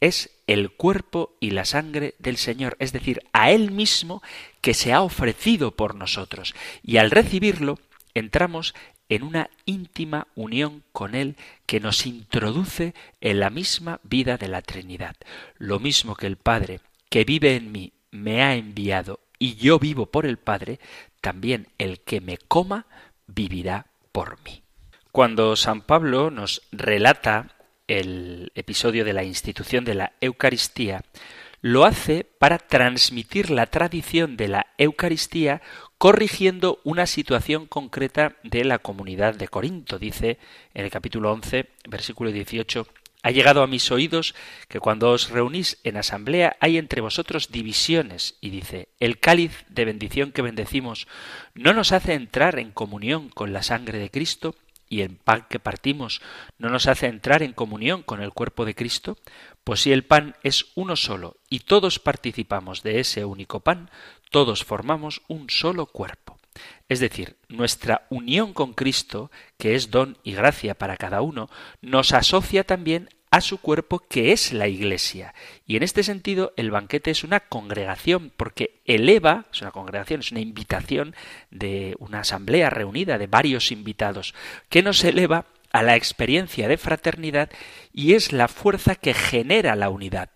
[0.00, 4.22] es el cuerpo y la sangre del Señor, es decir, a Él mismo
[4.60, 6.54] que se ha ofrecido por nosotros.
[6.82, 7.78] Y al recibirlo,
[8.12, 8.74] entramos
[9.08, 11.36] en una íntima unión con Él
[11.66, 15.16] que nos introduce en la misma vida de la Trinidad.
[15.58, 16.80] Lo mismo que el Padre,
[17.10, 20.78] que vive en mí, me ha enviado y yo vivo por el Padre,
[21.20, 22.86] también el que me coma
[23.26, 24.62] vivirá por mí.
[25.12, 27.50] Cuando San Pablo nos relata
[27.86, 31.02] el episodio de la institución de la Eucaristía,
[31.60, 35.62] lo hace para transmitir la tradición de la Eucaristía
[35.98, 39.98] corrigiendo una situación concreta de la comunidad de Corinto.
[39.98, 40.38] Dice
[40.74, 42.86] en el capítulo 11, versículo 18,
[43.24, 44.34] ha llegado a mis oídos
[44.68, 49.86] que cuando os reunís en asamblea hay entre vosotros divisiones, y dice, el cáliz de
[49.86, 51.08] bendición que bendecimos
[51.54, 54.54] no nos hace entrar en comunión con la sangre de Cristo,
[54.94, 56.22] y el pan que partimos
[56.56, 59.18] no nos hace entrar en comunión con el cuerpo de Cristo?
[59.64, 63.90] Pues si el pan es uno solo y todos participamos de ese único pan,
[64.30, 66.38] todos formamos un solo cuerpo.
[66.88, 72.12] Es decir, nuestra unión con Cristo, que es don y gracia para cada uno, nos
[72.12, 75.34] asocia también a su cuerpo que es la Iglesia.
[75.66, 80.30] Y en este sentido el banquete es una congregación porque eleva, es una congregación, es
[80.30, 81.16] una invitación
[81.50, 84.36] de una asamblea reunida de varios invitados,
[84.68, 87.50] que nos eleva a la experiencia de fraternidad
[87.92, 90.30] y es la fuerza que genera la unidad.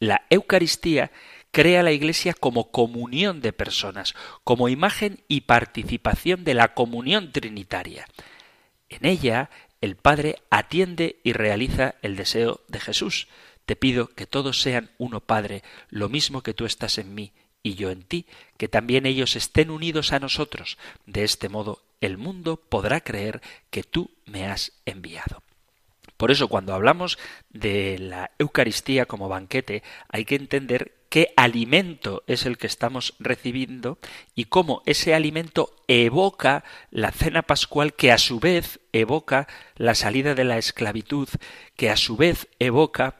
[0.00, 1.12] La Eucaristía
[1.52, 8.08] crea la Iglesia como comunión de personas, como imagen y participación de la comunión trinitaria.
[8.88, 9.50] En ella
[9.80, 13.28] el Padre atiende y realiza el deseo de Jesús.
[13.66, 17.74] Te pido que todos sean uno, Padre, lo mismo que tú estás en mí y
[17.74, 18.26] yo en ti,
[18.58, 20.78] que también ellos estén unidos a nosotros.
[21.04, 25.42] De este modo el mundo podrá creer que tú me has enviado.
[26.16, 27.18] Por eso cuando hablamos
[27.50, 33.98] de la Eucaristía como banquete hay que entender qué alimento es el que estamos recibiendo
[34.34, 40.34] y cómo ese alimento evoca la cena pascual que a su vez evoca la salida
[40.34, 41.26] de la esclavitud,
[41.74, 43.18] que a su vez evoca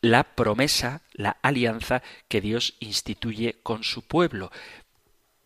[0.00, 4.50] la promesa, la alianza que Dios instituye con su pueblo.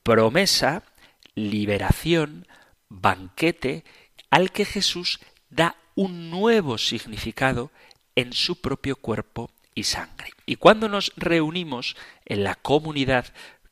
[0.05, 0.85] Promesa,
[1.35, 2.47] liberación,
[2.91, 3.83] banquete
[4.31, 5.19] al que Jesús
[5.51, 7.73] da un nuevo significado
[8.15, 10.31] en su propio cuerpo y sangre.
[10.47, 13.27] Y cuando nos reunimos en la comunidad,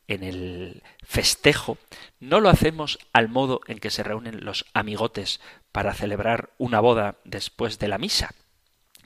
[0.07, 1.77] en el festejo,
[2.19, 5.39] no lo hacemos al modo en que se reúnen los amigotes
[5.71, 8.33] para celebrar una boda después de la misa,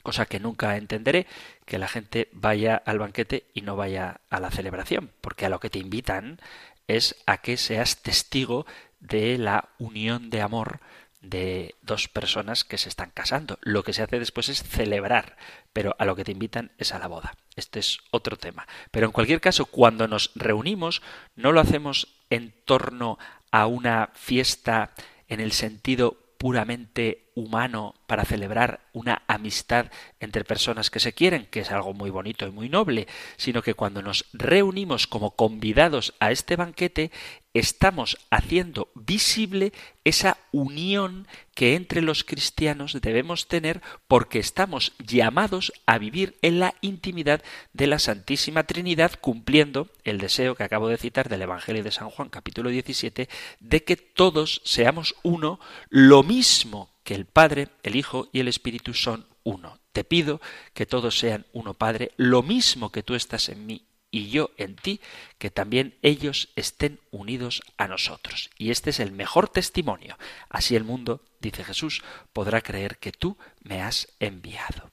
[0.02, 1.26] cosa que nunca entenderé,
[1.64, 5.60] que la gente vaya al banquete y no vaya a la celebración, porque a lo
[5.60, 6.40] que te invitan
[6.88, 8.66] es a que seas testigo
[9.00, 10.80] de la unión de amor
[11.20, 13.58] de dos personas que se están casando.
[13.62, 15.36] Lo que se hace después es celebrar,
[15.72, 17.36] pero a lo que te invitan es a la boda.
[17.56, 18.66] Este es otro tema.
[18.90, 21.02] Pero en cualquier caso, cuando nos reunimos,
[21.34, 23.18] no lo hacemos en torno
[23.50, 24.92] a una fiesta
[25.28, 29.86] en el sentido puramente humano para celebrar una amistad
[30.20, 33.06] entre personas que se quieren, que es algo muy bonito y muy noble,
[33.36, 37.10] sino que cuando nos reunimos como convidados a este banquete,
[37.58, 39.72] estamos haciendo visible
[40.04, 46.74] esa unión que entre los cristianos debemos tener porque estamos llamados a vivir en la
[46.80, 47.42] intimidad
[47.72, 52.10] de la Santísima Trinidad cumpliendo el deseo que acabo de citar del Evangelio de San
[52.10, 53.28] Juan capítulo 17
[53.60, 58.92] de que todos seamos uno, lo mismo que el Padre, el Hijo y el Espíritu
[58.92, 59.78] son uno.
[59.92, 60.40] Te pido
[60.74, 64.76] que todos sean uno, Padre, lo mismo que tú estás en mí y yo en
[64.76, 65.00] ti,
[65.38, 68.50] que también ellos estén unidos a nosotros.
[68.56, 70.16] Y este es el mejor testimonio.
[70.48, 72.02] Así el mundo, dice Jesús,
[72.32, 74.90] podrá creer que tú me has enviado.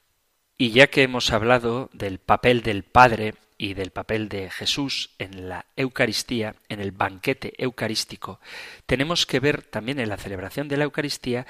[0.56, 5.48] Y ya que hemos hablado del papel del Padre y del papel de Jesús en
[5.48, 8.40] la Eucaristía, en el banquete eucarístico,
[8.86, 11.46] tenemos que ver también en la celebración de la Eucaristía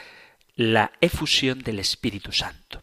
[0.57, 2.83] la efusión del Espíritu Santo.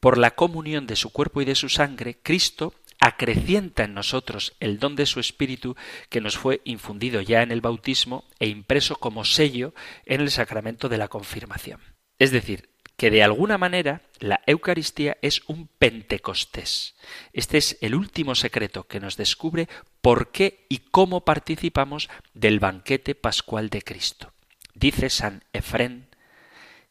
[0.00, 4.78] Por la comunión de su cuerpo y de su sangre, Cristo acrecienta en nosotros el
[4.78, 5.76] don de su Espíritu
[6.08, 9.74] que nos fue infundido ya en el bautismo e impreso como sello
[10.04, 11.80] en el sacramento de la confirmación.
[12.18, 16.96] Es decir, que de alguna manera la Eucaristía es un Pentecostés.
[17.32, 19.68] Este es el último secreto que nos descubre
[20.00, 24.32] por qué y cómo participamos del banquete pascual de Cristo.
[24.74, 26.08] Dice San Efrén,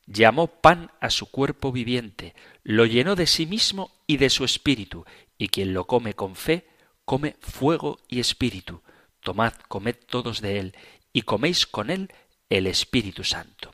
[0.05, 5.05] llamó pan a su cuerpo viviente, lo llenó de sí mismo y de su espíritu,
[5.37, 6.67] y quien lo come con fe,
[7.05, 8.81] come fuego y espíritu.
[9.21, 10.75] Tomad, comed todos de él,
[11.11, 12.11] y coméis con él
[12.49, 13.73] el Espíritu Santo.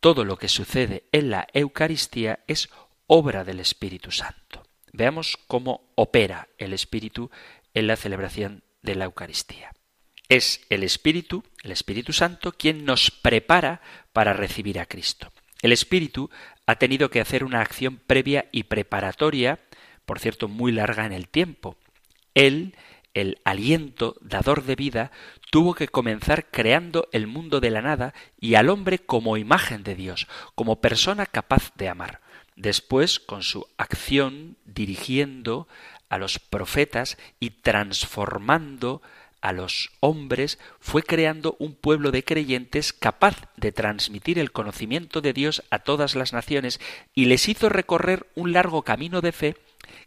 [0.00, 2.68] Todo lo que sucede en la Eucaristía es
[3.06, 4.62] obra del Espíritu Santo.
[4.92, 7.30] Veamos cómo opera el Espíritu
[7.74, 9.72] en la celebración de la Eucaristía.
[10.28, 13.80] Es el Espíritu, el Espíritu Santo, quien nos prepara
[14.12, 15.32] para recibir a Cristo.
[15.62, 16.30] El Espíritu
[16.66, 19.60] ha tenido que hacer una acción previa y preparatoria
[20.12, 21.74] por cierto muy larga en el tiempo.
[22.34, 22.76] Él,
[23.14, 25.10] el aliento dador de vida,
[25.50, 29.94] tuvo que comenzar creando el mundo de la nada y al hombre como imagen de
[29.94, 32.20] Dios, como persona capaz de amar.
[32.56, 35.66] Después, con su acción, dirigiendo
[36.10, 39.00] a los profetas y transformando
[39.40, 45.32] a los hombres, fue creando un pueblo de creyentes capaz de transmitir el conocimiento de
[45.32, 46.80] Dios a todas las naciones
[47.14, 49.56] y les hizo recorrer un largo camino de fe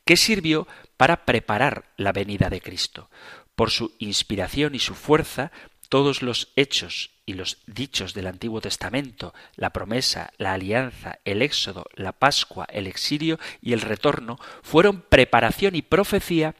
[0.05, 3.09] que sirvió para preparar la venida de Cristo.
[3.55, 5.51] Por su inspiración y su fuerza,
[5.89, 11.85] todos los hechos y los dichos del Antiguo Testamento, la promesa, la alianza, el éxodo,
[11.95, 16.55] la Pascua, el exilio y el retorno, fueron preparación y profecía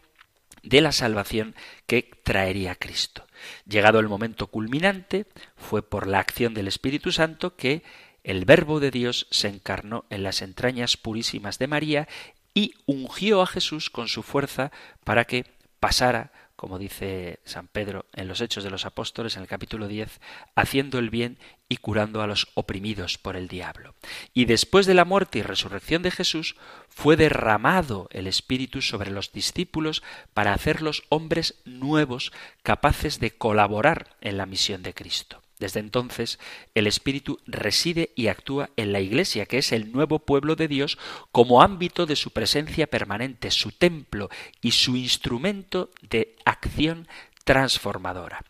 [0.64, 3.26] de la salvación que traería Cristo.
[3.68, 7.84] Llegado el momento culminante, fue por la acción del Espíritu Santo que
[8.24, 12.08] el Verbo de Dios se encarnó en las entrañas purísimas de María
[12.56, 14.72] y ungió a Jesús con su fuerza
[15.04, 15.46] para que
[15.80, 20.22] pasara, como dice San Pedro en los Hechos de los Apóstoles en el capítulo 10,
[20.56, 21.38] haciendo el bien
[21.68, 23.94] y curando a los oprimidos por el diablo.
[24.34, 26.56] Y después de la muerte y resurrección de Jesús,
[26.88, 30.02] fue derramado el Espíritu sobre los discípulos
[30.34, 32.32] para hacerlos hombres nuevos
[32.64, 35.42] capaces de colaborar en la misión de Cristo.
[35.60, 36.38] Desde entonces,
[36.74, 40.98] el Espíritu reside y actúa en la Iglesia, que es el nuevo pueblo de Dios,
[41.32, 44.30] como ámbito de su presencia permanente, su templo
[44.62, 47.08] y su instrumento de acción
[47.46, 48.44] transformadora.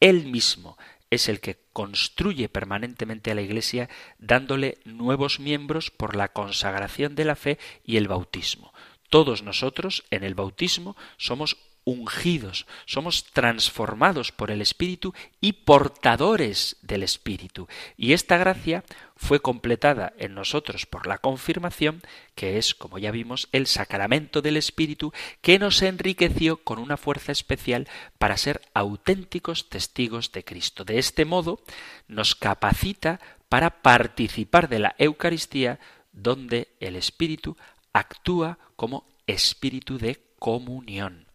[0.00, 0.76] Él mismo
[1.10, 3.88] es el que construye permanentemente a la Iglesia,
[4.18, 8.72] dándole nuevos miembros por la consagración de la fe y el bautismo.
[9.08, 17.02] Todos nosotros, en el bautismo, somos ungidos, somos transformados por el Espíritu y portadores del
[17.02, 17.68] Espíritu.
[17.96, 18.84] Y esta gracia
[19.16, 22.02] fue completada en nosotros por la confirmación,
[22.34, 27.32] que es, como ya vimos, el sacramento del Espíritu, que nos enriqueció con una fuerza
[27.32, 30.84] especial para ser auténticos testigos de Cristo.
[30.84, 31.60] De este modo,
[32.08, 35.80] nos capacita para participar de la Eucaristía,
[36.12, 37.56] donde el Espíritu
[37.92, 41.26] actúa como Espíritu de comunión.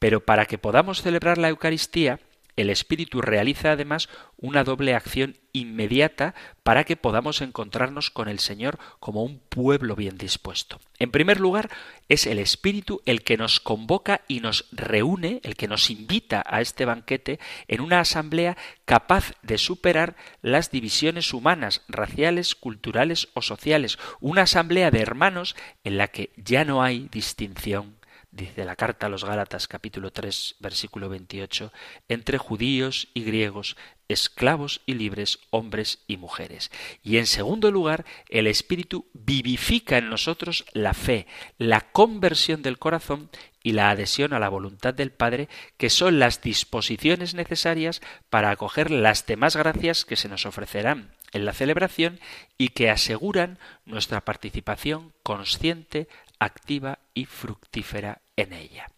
[0.00, 2.18] Pero para que podamos celebrar la Eucaristía,
[2.56, 8.78] el Espíritu realiza además una doble acción inmediata para que podamos encontrarnos con el Señor
[9.00, 10.80] como un pueblo bien dispuesto.
[10.98, 11.70] En primer lugar,
[12.08, 16.60] es el Espíritu el que nos convoca y nos reúne, el que nos invita a
[16.60, 23.98] este banquete en una asamblea capaz de superar las divisiones humanas, raciales, culturales o sociales,
[24.20, 27.96] una asamblea de hermanos en la que ya no hay distinción
[28.34, 31.72] dice la carta a los Gálatas capítulo 3 versículo 28,
[32.08, 33.76] entre judíos y griegos,
[34.08, 36.70] esclavos y libres, hombres y mujeres.
[37.02, 41.26] Y en segundo lugar, el Espíritu vivifica en nosotros la fe,
[41.58, 43.30] la conversión del corazón
[43.62, 48.90] y la adhesión a la voluntad del Padre, que son las disposiciones necesarias para acoger
[48.90, 52.20] las demás gracias que se nos ofrecerán en la celebración
[52.58, 56.08] y que aseguran nuestra participación consciente,
[56.38, 58.90] activa y fructífera en ella.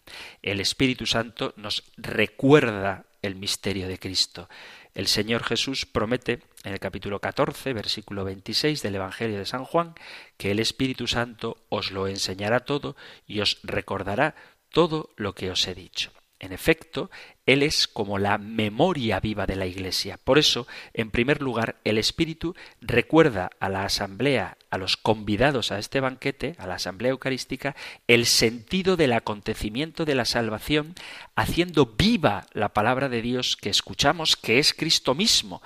[0.42, 4.48] El Espíritu Santo nos recuerda el misterio de Cristo.
[4.94, 9.94] El Señor Jesús promete en el capítulo 14, versículo 26 del Evangelio de San Juan,
[10.36, 14.34] que el Espíritu Santo os lo enseñará todo y os recordará
[14.70, 16.12] todo lo que os he dicho.
[16.38, 17.10] En efecto,
[17.46, 20.18] Él es como la memoria viva de la Iglesia.
[20.22, 25.78] Por eso, en primer lugar, el Espíritu recuerda a la asamblea, a los convidados a
[25.78, 27.74] este banquete, a la asamblea eucarística,
[28.06, 30.94] el sentido del acontecimiento de la salvación,
[31.36, 35.62] haciendo viva la palabra de Dios que escuchamos, que es Cristo mismo,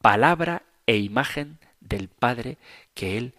[0.00, 2.56] palabra e imagen del Padre
[2.94, 3.34] que Él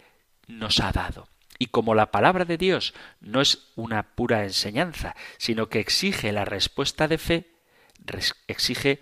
[0.46, 1.28] nos ha dado.
[1.58, 6.44] Y como la palabra de Dios no es una pura enseñanza, sino que exige la
[6.44, 7.46] respuesta de fe,
[8.46, 9.00] exige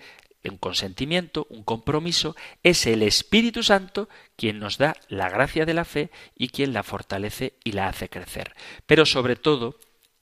[0.48, 5.84] un consentimiento, un compromiso, es el Espíritu Santo quien nos da la gracia de la
[5.84, 8.54] fe y quien la fortalece y la hace crecer.
[8.86, 9.78] Pero sobre todo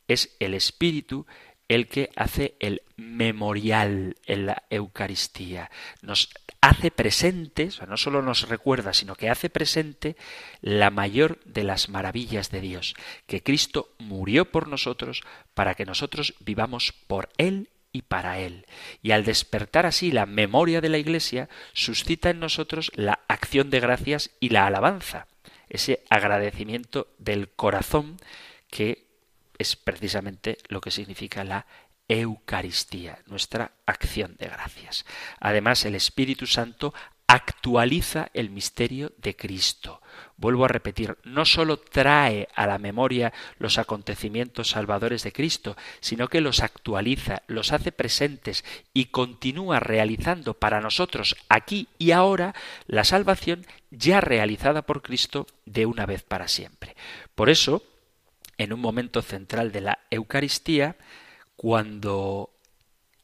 [0.09, 1.26] es el Espíritu
[1.75, 5.70] el que hace el memorial en la Eucaristía.
[6.03, 10.16] Nos hace presente, o sea, no solo nos recuerda, sino que hace presente
[10.61, 12.95] la mayor de las maravillas de Dios,
[13.27, 15.22] que Cristo murió por nosotros
[15.55, 18.66] para que nosotros vivamos por Él y para Él.
[19.03, 23.81] Y al despertar así la memoria de la Iglesia, suscita en nosotros la acción de
[23.81, 25.27] gracias y la alabanza,
[25.68, 28.16] ese agradecimiento del corazón
[28.70, 29.03] que
[29.59, 31.66] es precisamente lo que significa la
[32.09, 35.07] Eucaristía, nuestra acción de gracias.
[35.40, 36.92] Además, el Espíritu Santo
[37.26, 40.02] actualiza el misterio de Cristo.
[40.36, 46.28] Vuelvo a repetir, no sólo trae a la memoria los acontecimientos salvadores de Cristo, sino
[46.28, 52.55] que los actualiza, los hace presentes y continúa realizando para nosotros aquí y ahora
[52.86, 56.94] la salvación ya realizada por Cristo de una vez para siempre.
[57.34, 57.82] Por eso,
[58.59, 60.96] en un momento central de la Eucaristía,
[61.57, 62.50] cuando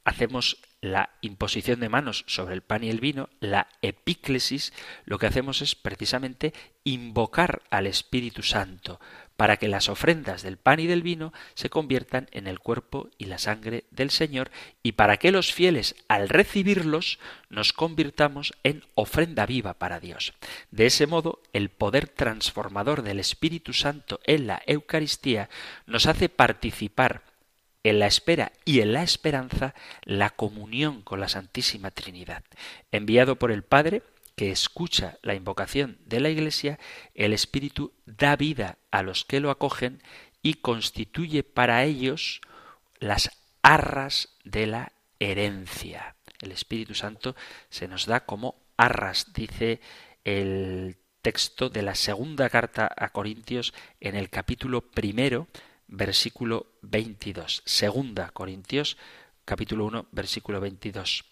[0.04, 4.72] hacemos la imposición de manos sobre el pan y el vino, la epíclesis,
[5.04, 6.54] lo que hacemos es precisamente
[6.84, 8.98] invocar al Espíritu Santo
[9.40, 13.24] para que las ofrendas del pan y del vino se conviertan en el cuerpo y
[13.24, 14.50] la sangre del Señor
[14.82, 17.18] y para que los fieles al recibirlos
[17.48, 20.34] nos convirtamos en ofrenda viva para Dios.
[20.70, 25.48] De ese modo, el poder transformador del Espíritu Santo en la Eucaristía
[25.86, 27.22] nos hace participar
[27.82, 29.74] en la espera y en la esperanza
[30.04, 32.44] la comunión con la Santísima Trinidad.
[32.92, 34.02] Enviado por el Padre,
[34.40, 36.78] que escucha la invocación de la Iglesia,
[37.14, 40.02] el Espíritu da vida a los que lo acogen
[40.40, 42.40] y constituye para ellos
[43.00, 43.28] las
[43.60, 46.16] arras de la herencia.
[46.40, 47.36] El Espíritu Santo
[47.68, 49.82] se nos da como arras, dice
[50.24, 55.48] el texto de la segunda carta a Corintios en el capítulo primero,
[55.86, 57.60] versículo 22.
[57.66, 58.96] Segunda Corintios,
[59.44, 61.26] capítulo 1, versículo 22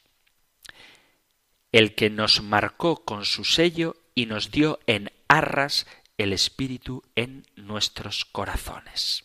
[1.72, 7.46] el que nos marcó con su sello y nos dio en arras el Espíritu en
[7.56, 9.24] nuestros corazones.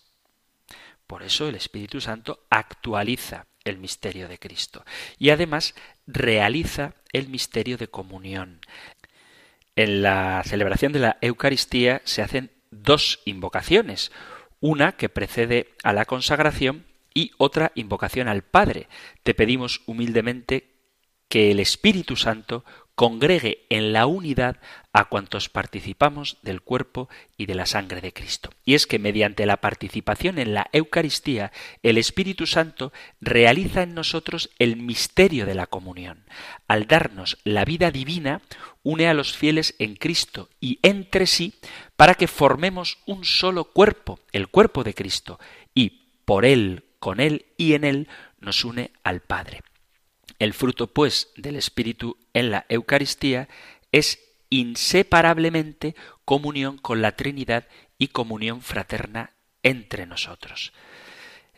[1.08, 4.84] Por eso el Espíritu Santo actualiza el misterio de Cristo
[5.18, 5.74] y además
[6.06, 8.60] realiza el misterio de comunión.
[9.76, 14.12] En la celebración de la Eucaristía se hacen dos invocaciones,
[14.60, 18.88] una que precede a la consagración y otra invocación al Padre.
[19.24, 20.72] Te pedimos humildemente
[21.34, 22.63] que el Espíritu Santo
[22.93, 24.57] congregue en la unidad
[24.91, 28.51] a cuantos participamos del cuerpo y de la sangre de Cristo.
[28.65, 34.51] Y es que mediante la participación en la Eucaristía, el Espíritu Santo realiza en nosotros
[34.59, 36.23] el misterio de la comunión.
[36.67, 38.43] Al darnos la vida divina,
[38.84, 41.55] une a los fieles en Cristo y entre sí
[41.95, 45.39] para que formemos un solo cuerpo, el cuerpo de Cristo,
[45.73, 48.07] y por Él, con Él y en Él
[48.39, 49.63] nos une al Padre.
[50.39, 53.47] El fruto, pues, del Espíritu en la Eucaristía
[53.91, 54.19] es
[54.49, 57.67] inseparablemente comunión con la Trinidad
[57.97, 60.73] y comunión fraterna entre nosotros.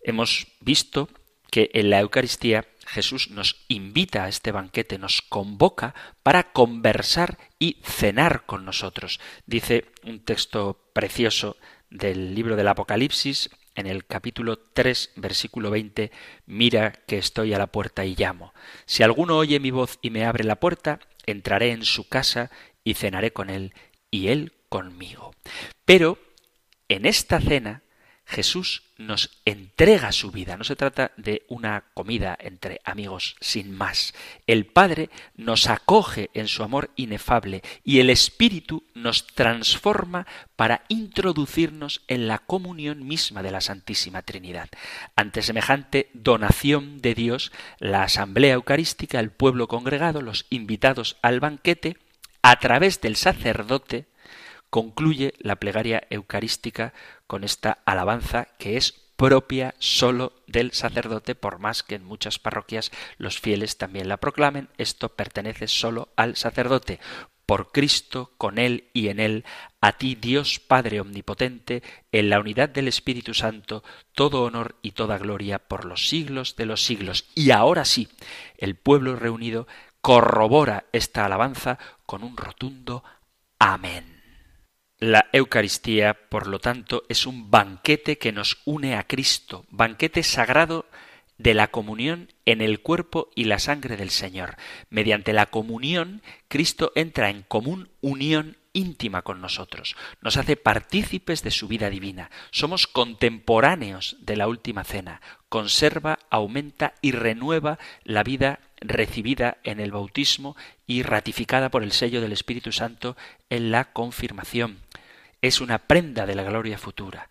[0.03, 1.09] Hemos visto
[1.49, 7.82] que en la Eucaristía Jesús nos invita a este banquete, nos convoca para conversar y
[7.84, 9.19] cenar con nosotros.
[9.45, 11.57] Dice un texto precioso
[11.89, 16.11] del libro del Apocalipsis, en el capítulo 3, versículo 20,
[16.45, 18.53] mira que estoy a la puerta y llamo.
[18.86, 22.51] Si alguno oye mi voz y me abre la puerta, entraré en su casa
[22.84, 23.73] y cenaré con él
[24.11, 25.34] y él conmigo.
[25.86, 26.17] Pero
[26.88, 27.82] en esta cena
[28.26, 30.57] Jesús nos entrega su vida.
[30.57, 34.13] No se trata de una comida entre amigos sin más.
[34.47, 42.01] El Padre nos acoge en su amor inefable y el Espíritu nos transforma para introducirnos
[42.07, 44.69] en la comunión misma de la Santísima Trinidad.
[45.15, 51.97] Ante semejante donación de Dios, la Asamblea Eucarística, el pueblo congregado, los invitados al banquete,
[52.41, 54.05] a través del sacerdote,
[54.69, 56.93] concluye la plegaria eucarística
[57.28, 62.91] con esta alabanza que es propia solo del sacerdote, por más que en muchas parroquias
[63.17, 66.99] los fieles también la proclamen, esto pertenece solo al sacerdote.
[67.45, 69.45] Por Cristo, con Él y en Él,
[69.80, 75.19] a ti Dios Padre Omnipotente, en la unidad del Espíritu Santo, todo honor y toda
[75.19, 77.26] gloria por los siglos de los siglos.
[77.36, 78.09] Y ahora sí,
[78.57, 79.67] el pueblo reunido
[80.01, 83.03] corrobora esta alabanza con un rotundo
[83.59, 84.14] Amén.
[85.00, 90.86] La Eucaristía, por lo tanto, es un banquete que nos une a Cristo, banquete sagrado
[91.38, 94.56] de la comunión en el cuerpo y la sangre del Señor.
[94.89, 101.52] Mediante la comunión, Cristo entra en común unión íntima con nosotros, nos hace partícipes de
[101.52, 108.60] su vida divina, somos contemporáneos de la última cena, conserva, aumenta y renueva la vida
[108.82, 113.16] recibida en el bautismo y ratificada por el sello del Espíritu Santo
[113.50, 114.85] en la confirmación.
[115.42, 117.30] Es una prenda de la gloria futura.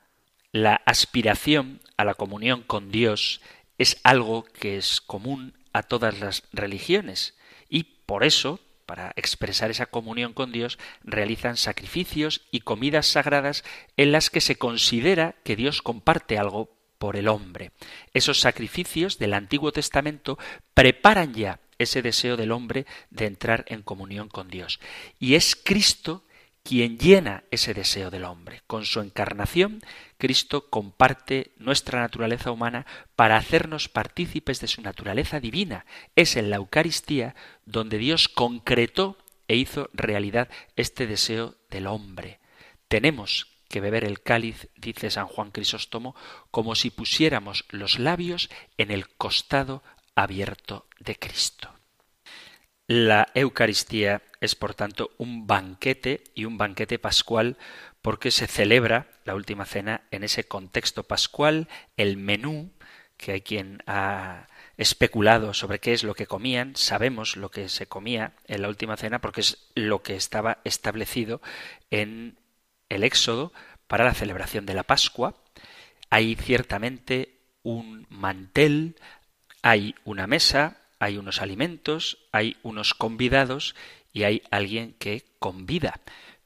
[0.52, 3.40] La aspiración a la comunión con Dios
[3.78, 7.34] es algo que es común a todas las religiones
[7.68, 13.64] y por eso para expresar esa comunión con Dios, realizan sacrificios y comidas sagradas
[13.96, 17.72] en las que se considera que Dios comparte algo por el hombre.
[18.12, 20.38] Esos sacrificios del Antiguo Testamento
[20.74, 24.80] preparan ya ese deseo del hombre de entrar en comunión con Dios.
[25.18, 26.24] Y es Cristo
[26.64, 28.62] quien llena ese deseo del hombre.
[28.66, 29.82] Con su encarnación,
[30.16, 35.84] Cristo comparte nuestra naturaleza humana para hacernos partícipes de su naturaleza divina.
[36.16, 37.36] Es en la Eucaristía
[37.66, 42.40] donde Dios concretó e hizo realidad este deseo del hombre.
[42.88, 46.16] Tenemos que beber el cáliz, dice San Juan Crisóstomo,
[46.50, 48.48] como si pusiéramos los labios
[48.78, 49.82] en el costado
[50.14, 51.73] abierto de Cristo.
[52.86, 57.56] La Eucaristía es, por tanto, un banquete y un banquete pascual
[58.02, 62.72] porque se celebra la última cena en ese contexto pascual, el menú,
[63.16, 67.86] que hay quien ha especulado sobre qué es lo que comían, sabemos lo que se
[67.86, 71.40] comía en la última cena porque es lo que estaba establecido
[71.90, 72.38] en
[72.90, 73.52] el Éxodo
[73.86, 75.34] para la celebración de la Pascua.
[76.10, 78.96] Hay ciertamente un mantel,
[79.62, 83.74] hay una mesa, hay unos alimentos, hay unos convidados
[84.12, 86.00] y hay alguien que convida.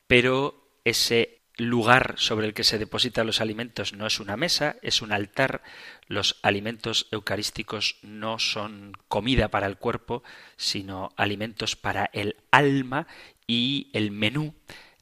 [0.06, 5.02] Pero ese lugar sobre el que se depositan los alimentos no es una mesa, es
[5.02, 5.62] un altar.
[6.06, 10.22] Los alimentos eucarísticos no son comida para el cuerpo,
[10.56, 13.06] sino alimentos para el alma
[13.46, 14.54] y el menú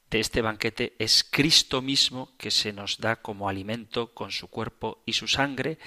[0.09, 5.01] de este banquete es Cristo mismo que se nos da como alimento con su cuerpo
[5.05, 5.77] y su sangre.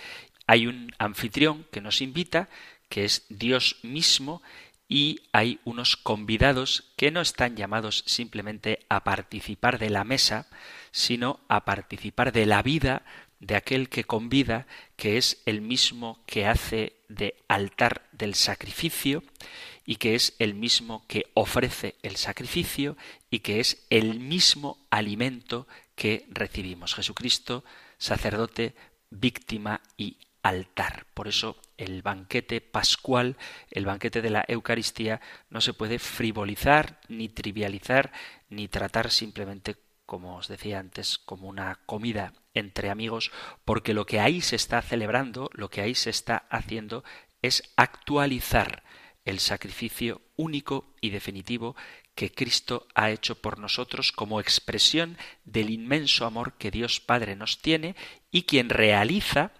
[0.46, 2.48] Hay un anfitrión que nos invita,
[2.90, 4.42] que es Dios mismo,
[4.86, 10.48] y hay unos convidados que no están llamados simplemente a participar de la mesa,
[10.90, 13.04] sino a participar de la vida
[13.38, 14.66] de aquel que convida,
[14.96, 19.22] que es el mismo que hace de altar del sacrificio
[19.86, 22.96] y que es el mismo que ofrece el sacrificio
[23.30, 26.94] y que es el mismo alimento que recibimos.
[26.94, 27.64] Jesucristo,
[27.96, 28.74] sacerdote,
[29.10, 31.06] víctima y altar.
[31.14, 33.36] Por eso el banquete pascual,
[33.70, 38.12] el banquete de la Eucaristía, no se puede frivolizar, ni trivializar,
[38.48, 39.76] ni tratar simplemente,
[40.06, 43.30] como os decía antes, como una comida entre amigos,
[43.64, 47.04] porque lo que ahí se está celebrando, lo que ahí se está haciendo,
[47.42, 48.82] es actualizar
[49.24, 51.76] el sacrificio único y definitivo
[52.14, 57.60] que Cristo ha hecho por nosotros como expresión del inmenso amor que Dios Padre nos
[57.60, 57.96] tiene
[58.30, 59.52] y quien realiza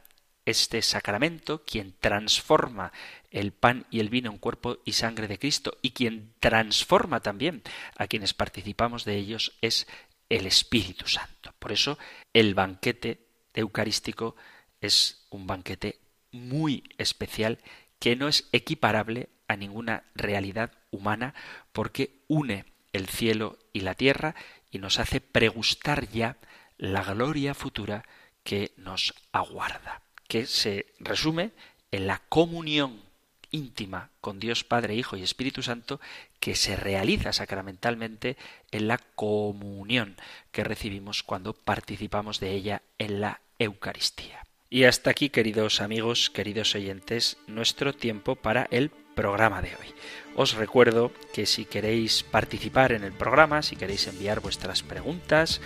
[0.51, 2.93] este sacramento, quien transforma
[3.31, 7.63] el pan y el vino en cuerpo y sangre de Cristo y quien transforma también
[7.97, 9.87] a quienes participamos de ellos es
[10.29, 11.55] el Espíritu Santo.
[11.59, 11.99] Por eso
[12.33, 14.37] el banquete eucarístico
[14.81, 15.99] es un banquete
[16.33, 17.59] muy especial
[17.99, 21.35] que no es equiparable a ninguna realidad humana
[21.73, 24.35] porque une el cielo y la tierra
[24.71, 26.37] y nos hace pregustar ya
[26.79, 28.05] la gloria futura
[28.43, 31.51] que nos aguarda que se resume
[31.91, 33.03] en la comunión
[33.51, 36.01] íntima con Dios Padre, Hijo y Espíritu Santo
[36.39, 38.37] que se realiza sacramentalmente
[38.71, 40.15] en la comunión
[40.53, 44.47] que recibimos cuando participamos de ella en la Eucaristía.
[44.71, 49.93] Y hasta aquí, queridos amigos, queridos oyentes, nuestro tiempo para el programa de hoy.
[50.37, 55.61] Os recuerdo que si queréis participar en el programa, si queréis enviar vuestras preguntas,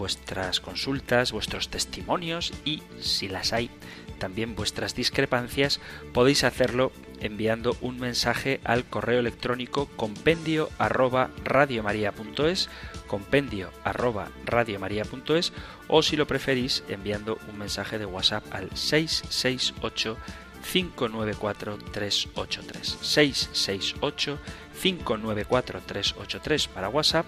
[0.00, 3.70] vuestras consultas, vuestros testimonios y, si las hay,
[4.18, 5.78] también vuestras discrepancias,
[6.14, 6.90] podéis hacerlo
[7.20, 11.28] enviando un mensaje al correo electrónico compendio arroba
[13.06, 14.30] compendio arroba
[15.88, 20.16] o si lo preferís enviando un mensaje de WhatsApp al 668
[20.72, 24.38] 594 383 668
[24.80, 27.26] 594 383 para WhatsApp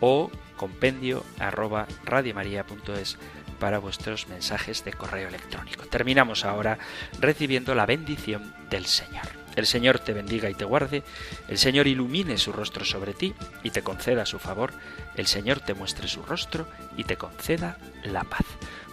[0.00, 3.18] o compendio arroba radiomaria.es
[3.58, 5.84] para vuestros mensajes de correo electrónico.
[5.86, 6.78] Terminamos ahora
[7.20, 9.26] recibiendo la bendición del Señor.
[9.56, 11.02] El Señor te bendiga y te guarde,
[11.48, 14.72] el Señor ilumine su rostro sobre ti y te conceda su favor,
[15.16, 18.46] el Señor te muestre su rostro y te conceda la paz.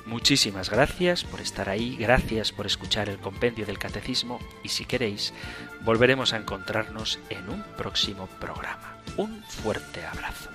[0.07, 5.33] Muchísimas gracias por estar ahí, gracias por escuchar el compendio del catecismo y si queréis,
[5.81, 8.97] volveremos a encontrarnos en un próximo programa.
[9.17, 10.54] Un fuerte abrazo.